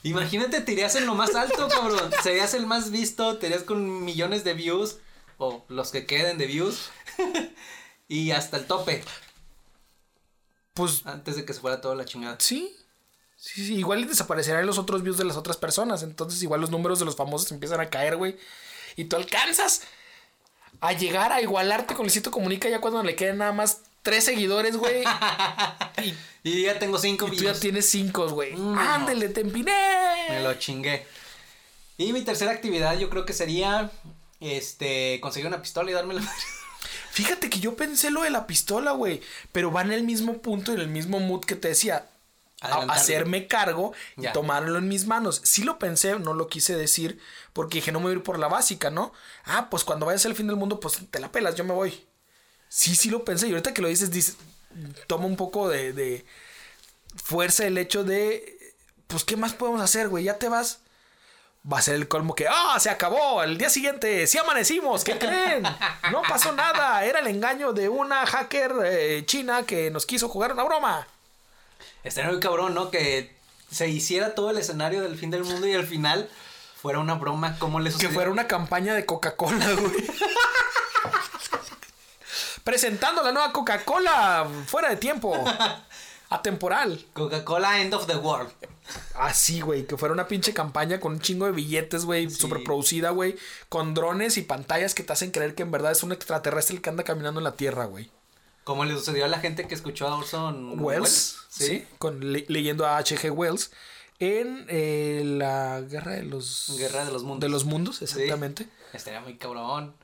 [0.02, 2.10] Imagínate, te irías en lo más alto, cabrón.
[2.22, 4.98] Serías el más visto, te irías con millones de views.
[5.38, 6.90] O los que queden de views.
[8.08, 9.02] y hasta el tope.
[10.76, 12.36] Pues Antes de que se fuera toda la chingada.
[12.38, 12.74] sí.
[13.38, 16.02] Sí, sí, igual desaparecerán los otros views de las otras personas.
[16.02, 18.36] Entonces, igual los números de los famosos empiezan a caer, güey.
[18.96, 19.82] Y tú alcanzas
[20.80, 24.78] a llegar a igualarte con Luisito Comunica ya cuando le queden nada más tres seguidores,
[24.78, 25.04] güey.
[26.02, 26.14] y,
[26.48, 28.56] Y ya tengo cinco y tú ya tienes cinco, güey.
[28.56, 28.78] Mm.
[28.78, 30.26] Ándele, te empiné.
[30.30, 31.06] Me lo chingué.
[31.98, 33.90] Y mi tercera actividad yo creo que sería
[34.40, 36.42] este conseguir una pistola y darme la madre.
[37.16, 39.22] Fíjate que yo pensé lo de la pistola, güey.
[39.50, 42.06] Pero va en el mismo punto, en el mismo mood que te decía.
[42.90, 44.32] hacerme cargo y Ya.
[44.32, 45.40] tomarlo en mis manos.
[45.44, 47.18] Sí lo pensé, no lo quise decir,
[47.54, 49.12] porque dije, no me voy a ir por la básica, ¿no?
[49.44, 52.04] Ah, pues cuando vayas al fin del mundo, pues te la pelas, yo me voy.
[52.68, 53.46] Sí, sí lo pensé.
[53.48, 54.36] Y ahorita que lo dices, dices
[55.06, 56.26] toma un poco de, de
[57.22, 58.74] fuerza el hecho de,
[59.06, 60.24] pues, ¿qué más podemos hacer, güey?
[60.24, 60.80] Ya te vas.
[61.70, 65.18] Va a ser el colmo que, ah, se acabó, el día siguiente, sí amanecimos, ¿qué
[65.18, 65.64] creen?
[66.12, 70.52] No pasó nada, era el engaño de una hacker eh, china que nos quiso jugar
[70.52, 71.08] una broma.
[72.04, 72.92] Estaría muy cabrón, ¿no?
[72.92, 73.36] Que
[73.68, 76.30] se hiciera todo el escenario del fin del mundo y al final
[76.80, 78.14] fuera una broma como le Que sucedió.
[78.14, 80.06] fuera una campaña de Coca-Cola, güey.
[82.62, 85.34] Presentando la nueva Coca-Cola fuera de tiempo.
[86.28, 87.04] Atemporal.
[87.12, 88.50] Coca-Cola End of the World.
[89.14, 89.86] Así, güey.
[89.86, 92.28] Que fuera una pinche campaña con un chingo de billetes, güey.
[92.30, 92.36] Sí.
[92.36, 93.36] Super producida, güey.
[93.68, 96.82] Con drones y pantallas que te hacen creer que en verdad es un extraterrestre el
[96.82, 98.10] que anda caminando en la Tierra, güey.
[98.64, 101.36] Como le sucedió a la gente que escuchó a Orson Wells.
[101.48, 101.84] Sí.
[101.98, 103.30] Con, le- leyendo a H.G.
[103.30, 103.70] Wells.
[104.18, 106.74] En eh, la Guerra de los...
[106.78, 107.40] Guerra de los Mundos.
[107.40, 108.04] De los mundos, Sí.
[108.04, 108.66] exactamente.
[108.92, 109.94] Estaría muy cabrón.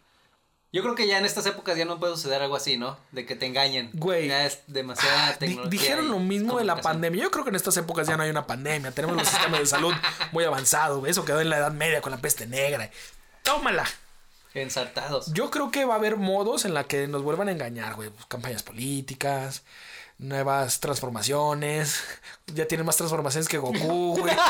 [0.72, 2.96] Yo creo que ya en estas épocas ya no puede suceder algo así, ¿no?
[3.10, 3.90] De que te engañen.
[3.92, 4.28] Güey.
[4.28, 5.70] Ya es demasiada Ah, Di- tecnología.
[5.70, 7.22] dijeron lo mismo de la pandemia.
[7.24, 8.90] Yo creo que en estas épocas ya no hay una pandemia.
[8.90, 9.92] Tenemos los sistemas de salud
[10.32, 11.06] muy avanzados.
[11.06, 12.90] Eso quedó en la Edad Media con la peste negra.
[13.42, 13.84] Tómala.
[14.54, 15.32] Ensartados.
[15.34, 18.08] Yo creo que va a haber modos en la que nos vuelvan a engañar, güey.
[18.08, 19.62] Pues, campañas políticas,
[20.18, 22.02] nuevas transformaciones.
[22.46, 24.34] Ya tiene más transformaciones que Goku, güey.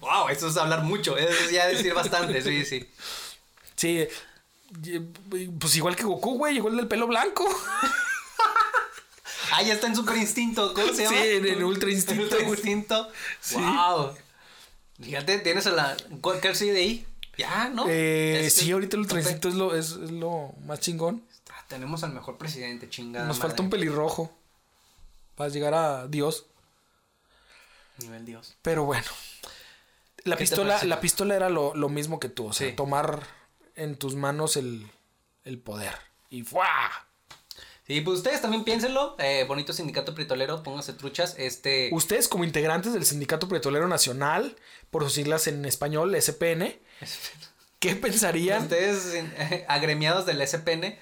[0.00, 1.16] Wow, eso es hablar mucho.
[1.16, 2.88] Eso es ya decir bastante, sí, sí.
[3.76, 4.08] Sí.
[5.60, 6.56] Pues igual que Goku, güey.
[6.56, 7.46] Igual del pelo blanco.
[9.50, 10.74] Ah, ya está en Super Instinto.
[10.74, 11.24] ¿Cómo se Sí, llama?
[11.24, 12.50] en el Ultra Instinto, Ultra güey.
[12.50, 13.08] Instinto.
[13.40, 13.56] Sí.
[13.56, 14.14] Wow.
[15.02, 15.96] Fíjate, tienes a la.
[16.20, 17.06] ¿Cuál sigue de ahí?
[17.38, 17.86] Ya, ¿no?
[17.88, 21.24] Eh, Este- sí, ahorita el Ultra Instinto es lo, es, es lo más chingón.
[21.50, 23.26] Ah, Tenemos al mejor presidente, chingada.
[23.26, 23.48] Nos madre.
[23.48, 24.30] falta un pelirrojo.
[25.34, 26.44] Para llegar a Dios.
[27.98, 28.54] Nivel Dios.
[28.60, 29.06] Pero bueno.
[30.24, 32.46] La ¿Qué te pistola, la pistola era lo, lo mismo que tú.
[32.48, 32.74] O sea, Sí.
[32.76, 33.22] tomar
[33.76, 34.86] en tus manos el,
[35.44, 35.94] el poder.
[36.30, 36.66] Y ¡fuá!
[37.86, 39.16] Sí, pues ustedes también piénsenlo.
[39.18, 41.36] Eh, bonito sindicato pritolero, pónganse truchas.
[41.38, 41.88] Este.
[41.92, 44.56] Ustedes, como integrantes del Sindicato Petrolero Nacional,
[44.90, 46.78] por sus siglas en español, SPN,
[47.78, 48.64] ¿qué pensarían?
[48.64, 50.98] Ustedes, eh, agremiados del SPN,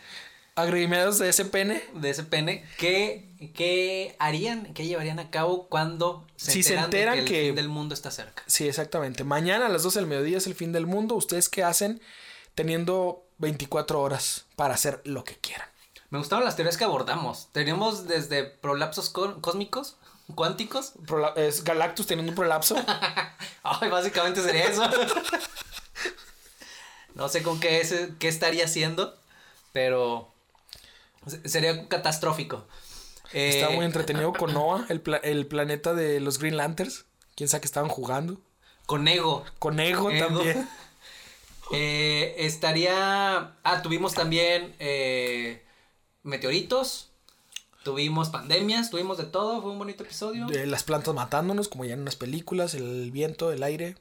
[0.56, 1.82] Agremiados de SPN.
[2.00, 6.98] de SPN, ¿qué, ¿qué harían, qué llevarían a cabo cuando se Si se enteran, de
[6.98, 8.42] enteran que el fin del mundo está cerca?
[8.46, 9.22] Sí, exactamente.
[9.22, 11.14] Mañana a las 12 del mediodía es el fin del mundo.
[11.14, 12.00] ¿Ustedes qué hacen
[12.54, 15.68] teniendo 24 horas para hacer lo que quieran?
[16.08, 17.48] Me gustaron las teorías que abordamos.
[17.52, 19.96] Tenemos desde prolapsos có- cósmicos,
[20.34, 20.94] cuánticos.
[21.06, 22.76] Prola- es Galactus teniendo un prolapso.
[23.62, 24.88] Ay, básicamente sería eso.
[27.14, 29.16] no sé con qué, es, qué estaría haciendo,
[29.72, 30.35] pero se-
[31.44, 32.66] sería catastrófico.
[33.32, 37.04] Eh, Estaba muy entretenido con Noah, el, pla- el planeta de los Green Lanterns.
[37.34, 38.40] Quién sabe que estaban jugando.
[38.86, 39.44] Con ego.
[39.58, 40.26] Con ego, Ego.
[40.26, 40.68] también.
[41.72, 43.56] Eh, estaría.
[43.64, 45.64] Ah, tuvimos también eh,
[46.22, 47.10] meteoritos.
[47.82, 49.60] Tuvimos pandemias, tuvimos de todo.
[49.62, 50.46] Fue un bonito episodio.
[50.46, 53.96] De las plantas matándonos, como ya en unas películas, el viento, el aire.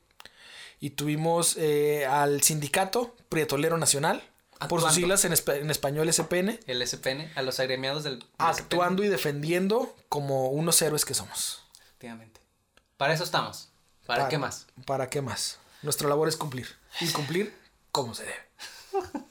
[0.80, 4.21] Y tuvimos eh, al sindicato Prietolero Nacional,
[4.70, 8.20] por sus siglas en, en español SPN, El SPN, a los agremiados del.
[8.20, 11.64] del actuando y defendiendo como unos héroes que somos.
[11.82, 12.41] Efectivamente.
[12.97, 13.70] Para eso estamos.
[14.06, 14.68] ¿Para, qué más?
[14.86, 15.60] ¿Para qué más?
[15.82, 16.68] Nuestra labor es cumplir.
[17.01, 17.53] Y cumplir
[17.91, 18.45] como se debe.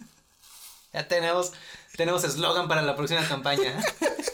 [0.93, 1.53] Ya tenemos
[1.97, 3.81] tenemos eslogan para la próxima campaña.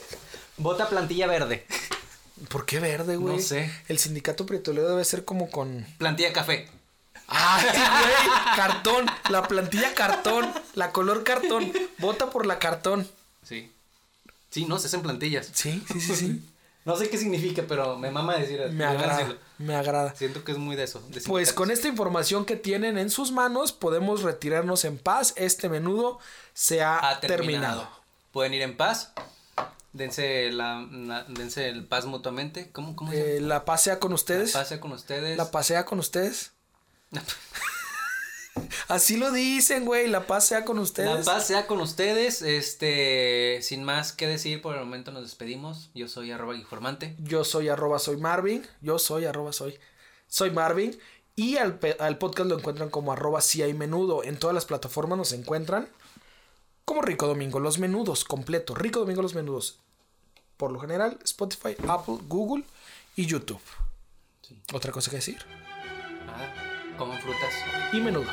[0.57, 1.65] Vota plantilla verde.
[2.49, 3.35] ¿Por qué verde, güey?
[3.35, 3.71] No sé.
[3.87, 5.85] El sindicato Prietolero debe ser como con.
[5.97, 6.69] Plantilla café.
[7.31, 8.55] ¡Ay, güey!
[8.55, 9.05] Cartón.
[9.29, 10.51] La plantilla cartón.
[10.75, 11.71] La color cartón.
[11.99, 13.07] Vota por la cartón.
[13.43, 13.71] Sí.
[14.49, 15.49] Sí, no, se hacen plantillas.
[15.53, 16.47] Sí, sí, sí, sí.
[16.83, 19.35] No sé qué significa, pero me mama decir Me agrada.
[19.59, 20.15] Me agrada.
[20.15, 20.99] Siento que es muy de eso.
[21.09, 25.33] de Pues con esta información que tienen en sus manos, podemos retirarnos en paz.
[25.37, 26.17] Este menudo
[26.55, 27.37] se ha, ha terminado.
[27.81, 27.89] terminado.
[28.31, 29.13] Pueden ir en paz.
[29.93, 32.71] Dense la, la- dense el paz mutuamente.
[32.71, 34.53] ¿Cómo, cómo se Eh, la paz sea con ustedes.
[34.53, 34.63] llama?
[34.63, 35.37] Pase con ustedes.
[35.37, 36.51] La pasea con ustedes.
[38.87, 40.07] Así lo dicen, güey.
[40.07, 41.25] La paz sea con La ustedes.
[41.25, 42.41] paz sea con ustedes.
[42.41, 45.89] Este, sin más que decir, por el momento nos despedimos.
[45.93, 47.15] Yo soy arroba informante.
[47.19, 48.67] Yo soy arroba soy Marvin.
[48.81, 49.79] Yo soy arroba soy.
[50.27, 50.97] Soy Marvin.
[51.35, 54.23] Y al, al podcast lo encuentran como arroba si hay menudo.
[54.23, 55.87] En todas las plataformas nos encuentran
[56.83, 57.59] como Rico Domingo.
[57.61, 58.75] Los menudos completo.
[58.75, 59.79] Rico Domingo los menudos.
[60.57, 62.65] Por lo general, Spotify, Apple, Google
[63.15, 63.61] y YouTube.
[64.41, 64.61] Sí.
[64.73, 65.39] Otra cosa que decir.
[66.27, 66.53] Ah,
[66.97, 67.53] coman frutas.
[67.93, 68.29] Y menudo.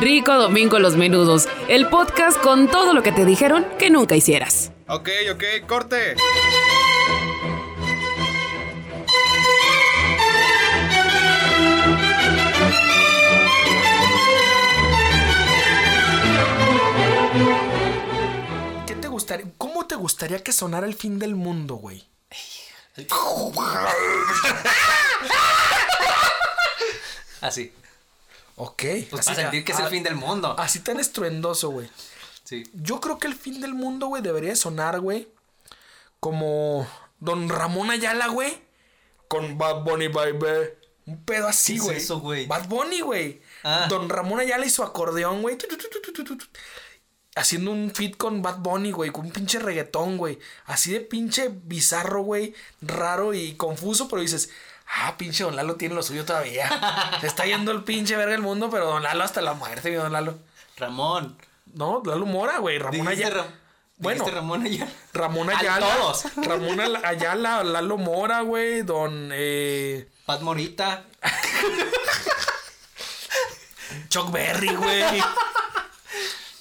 [0.00, 4.72] Rico Domingo Los Menudos, el podcast con todo lo que te dijeron que nunca hicieras.
[4.88, 6.16] Ok, ok, corte.
[18.86, 19.46] ¿Qué te gustaría?
[19.58, 22.13] ¿Cómo te gustaría que sonara el fin del mundo, güey?
[27.40, 27.72] Así.
[28.56, 28.82] Ok.
[29.10, 30.54] Pues para sentir que es el a- fin del mundo.
[30.58, 31.88] Así tan estruendoso, güey.
[32.44, 32.64] Sí.
[32.74, 35.28] Yo creo que el fin del mundo, güey, debería sonar, güey.
[36.20, 36.86] Como
[37.20, 38.62] Don Ramón Ayala, güey.
[39.28, 40.38] Con Bad Bunny, baby.
[41.06, 41.96] Un pedo así, ¿Qué es güey.
[41.98, 42.46] eso, güey?
[42.46, 43.42] Bad Bunny, güey.
[43.62, 43.86] Ah.
[43.88, 45.58] Don Ramón Ayala y su acordeón, güey.
[47.36, 49.10] Haciendo un fit con Bad Bunny, güey.
[49.10, 50.38] Con un pinche reggaetón, güey.
[50.66, 52.54] Así de pinche bizarro, güey.
[52.80, 54.50] Raro y confuso, pero dices.
[54.96, 56.68] Ah, pinche Don Lalo tiene lo suyo todavía.
[57.20, 59.96] Se está yendo el pinche verga el mundo, pero Don Lalo hasta la muerte, mi
[59.96, 60.38] Don Lalo.
[60.76, 61.36] Ramón.
[61.72, 62.78] No, Lalo Mora, güey.
[62.78, 63.46] Ramón Ayala.
[63.96, 64.24] Bueno.
[64.28, 64.90] Ramón Ayala.
[65.12, 65.96] Ramón A Ayala.
[65.96, 66.24] todos.
[66.36, 68.82] Ramón Ala- Ayala, Lalo Mora, güey.
[68.82, 71.04] Don eh, Pat Morita.
[74.08, 75.02] Chuck Berry, güey.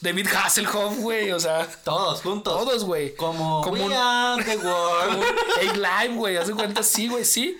[0.03, 1.31] David Hasselhoff, güey.
[1.31, 2.53] O sea, Todos juntos.
[2.53, 3.15] todos, güey.
[3.15, 5.23] Como, Como We un- the world.
[5.61, 6.37] Eight Live, güey.
[6.37, 7.57] Haz de cuenta, sí, güey, sí.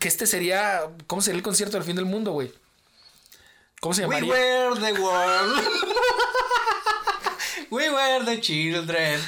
[0.00, 0.82] Que este sería.
[1.06, 2.52] ¿Cómo sería el concierto del fin del mundo, güey?
[3.80, 4.32] ¿Cómo se We llamaría?
[4.70, 5.68] were the world.
[7.70, 9.20] We were the children.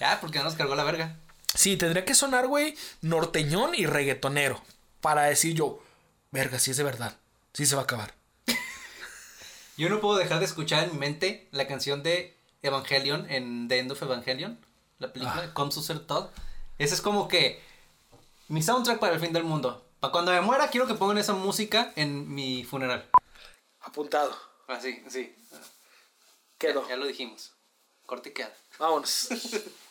[0.00, 1.16] Ya, porque no nos cargó la verga.
[1.54, 4.62] Sí, tendría que sonar, güey, norteñón y reggaetonero.
[5.00, 5.82] Para decir yo,
[6.30, 7.16] verga, sí es de verdad.
[7.54, 8.14] Sí se va a acabar.
[9.76, 13.78] Yo no puedo dejar de escuchar en mi mente la canción de Evangelion en The
[13.78, 14.58] End of Evangelion,
[14.98, 15.46] la película Ah.
[15.46, 16.30] de Comes to Ser Todd.
[16.78, 17.62] Ese es como que
[18.48, 19.84] mi soundtrack para el fin del mundo.
[20.00, 23.08] Para cuando me muera, quiero que pongan esa música en mi funeral.
[23.80, 24.36] Apuntado.
[24.68, 25.34] Así, sí.
[26.58, 26.86] Quedó.
[26.88, 27.52] Ya lo dijimos.
[28.06, 28.52] Corte y queda.
[28.78, 29.28] Vámonos.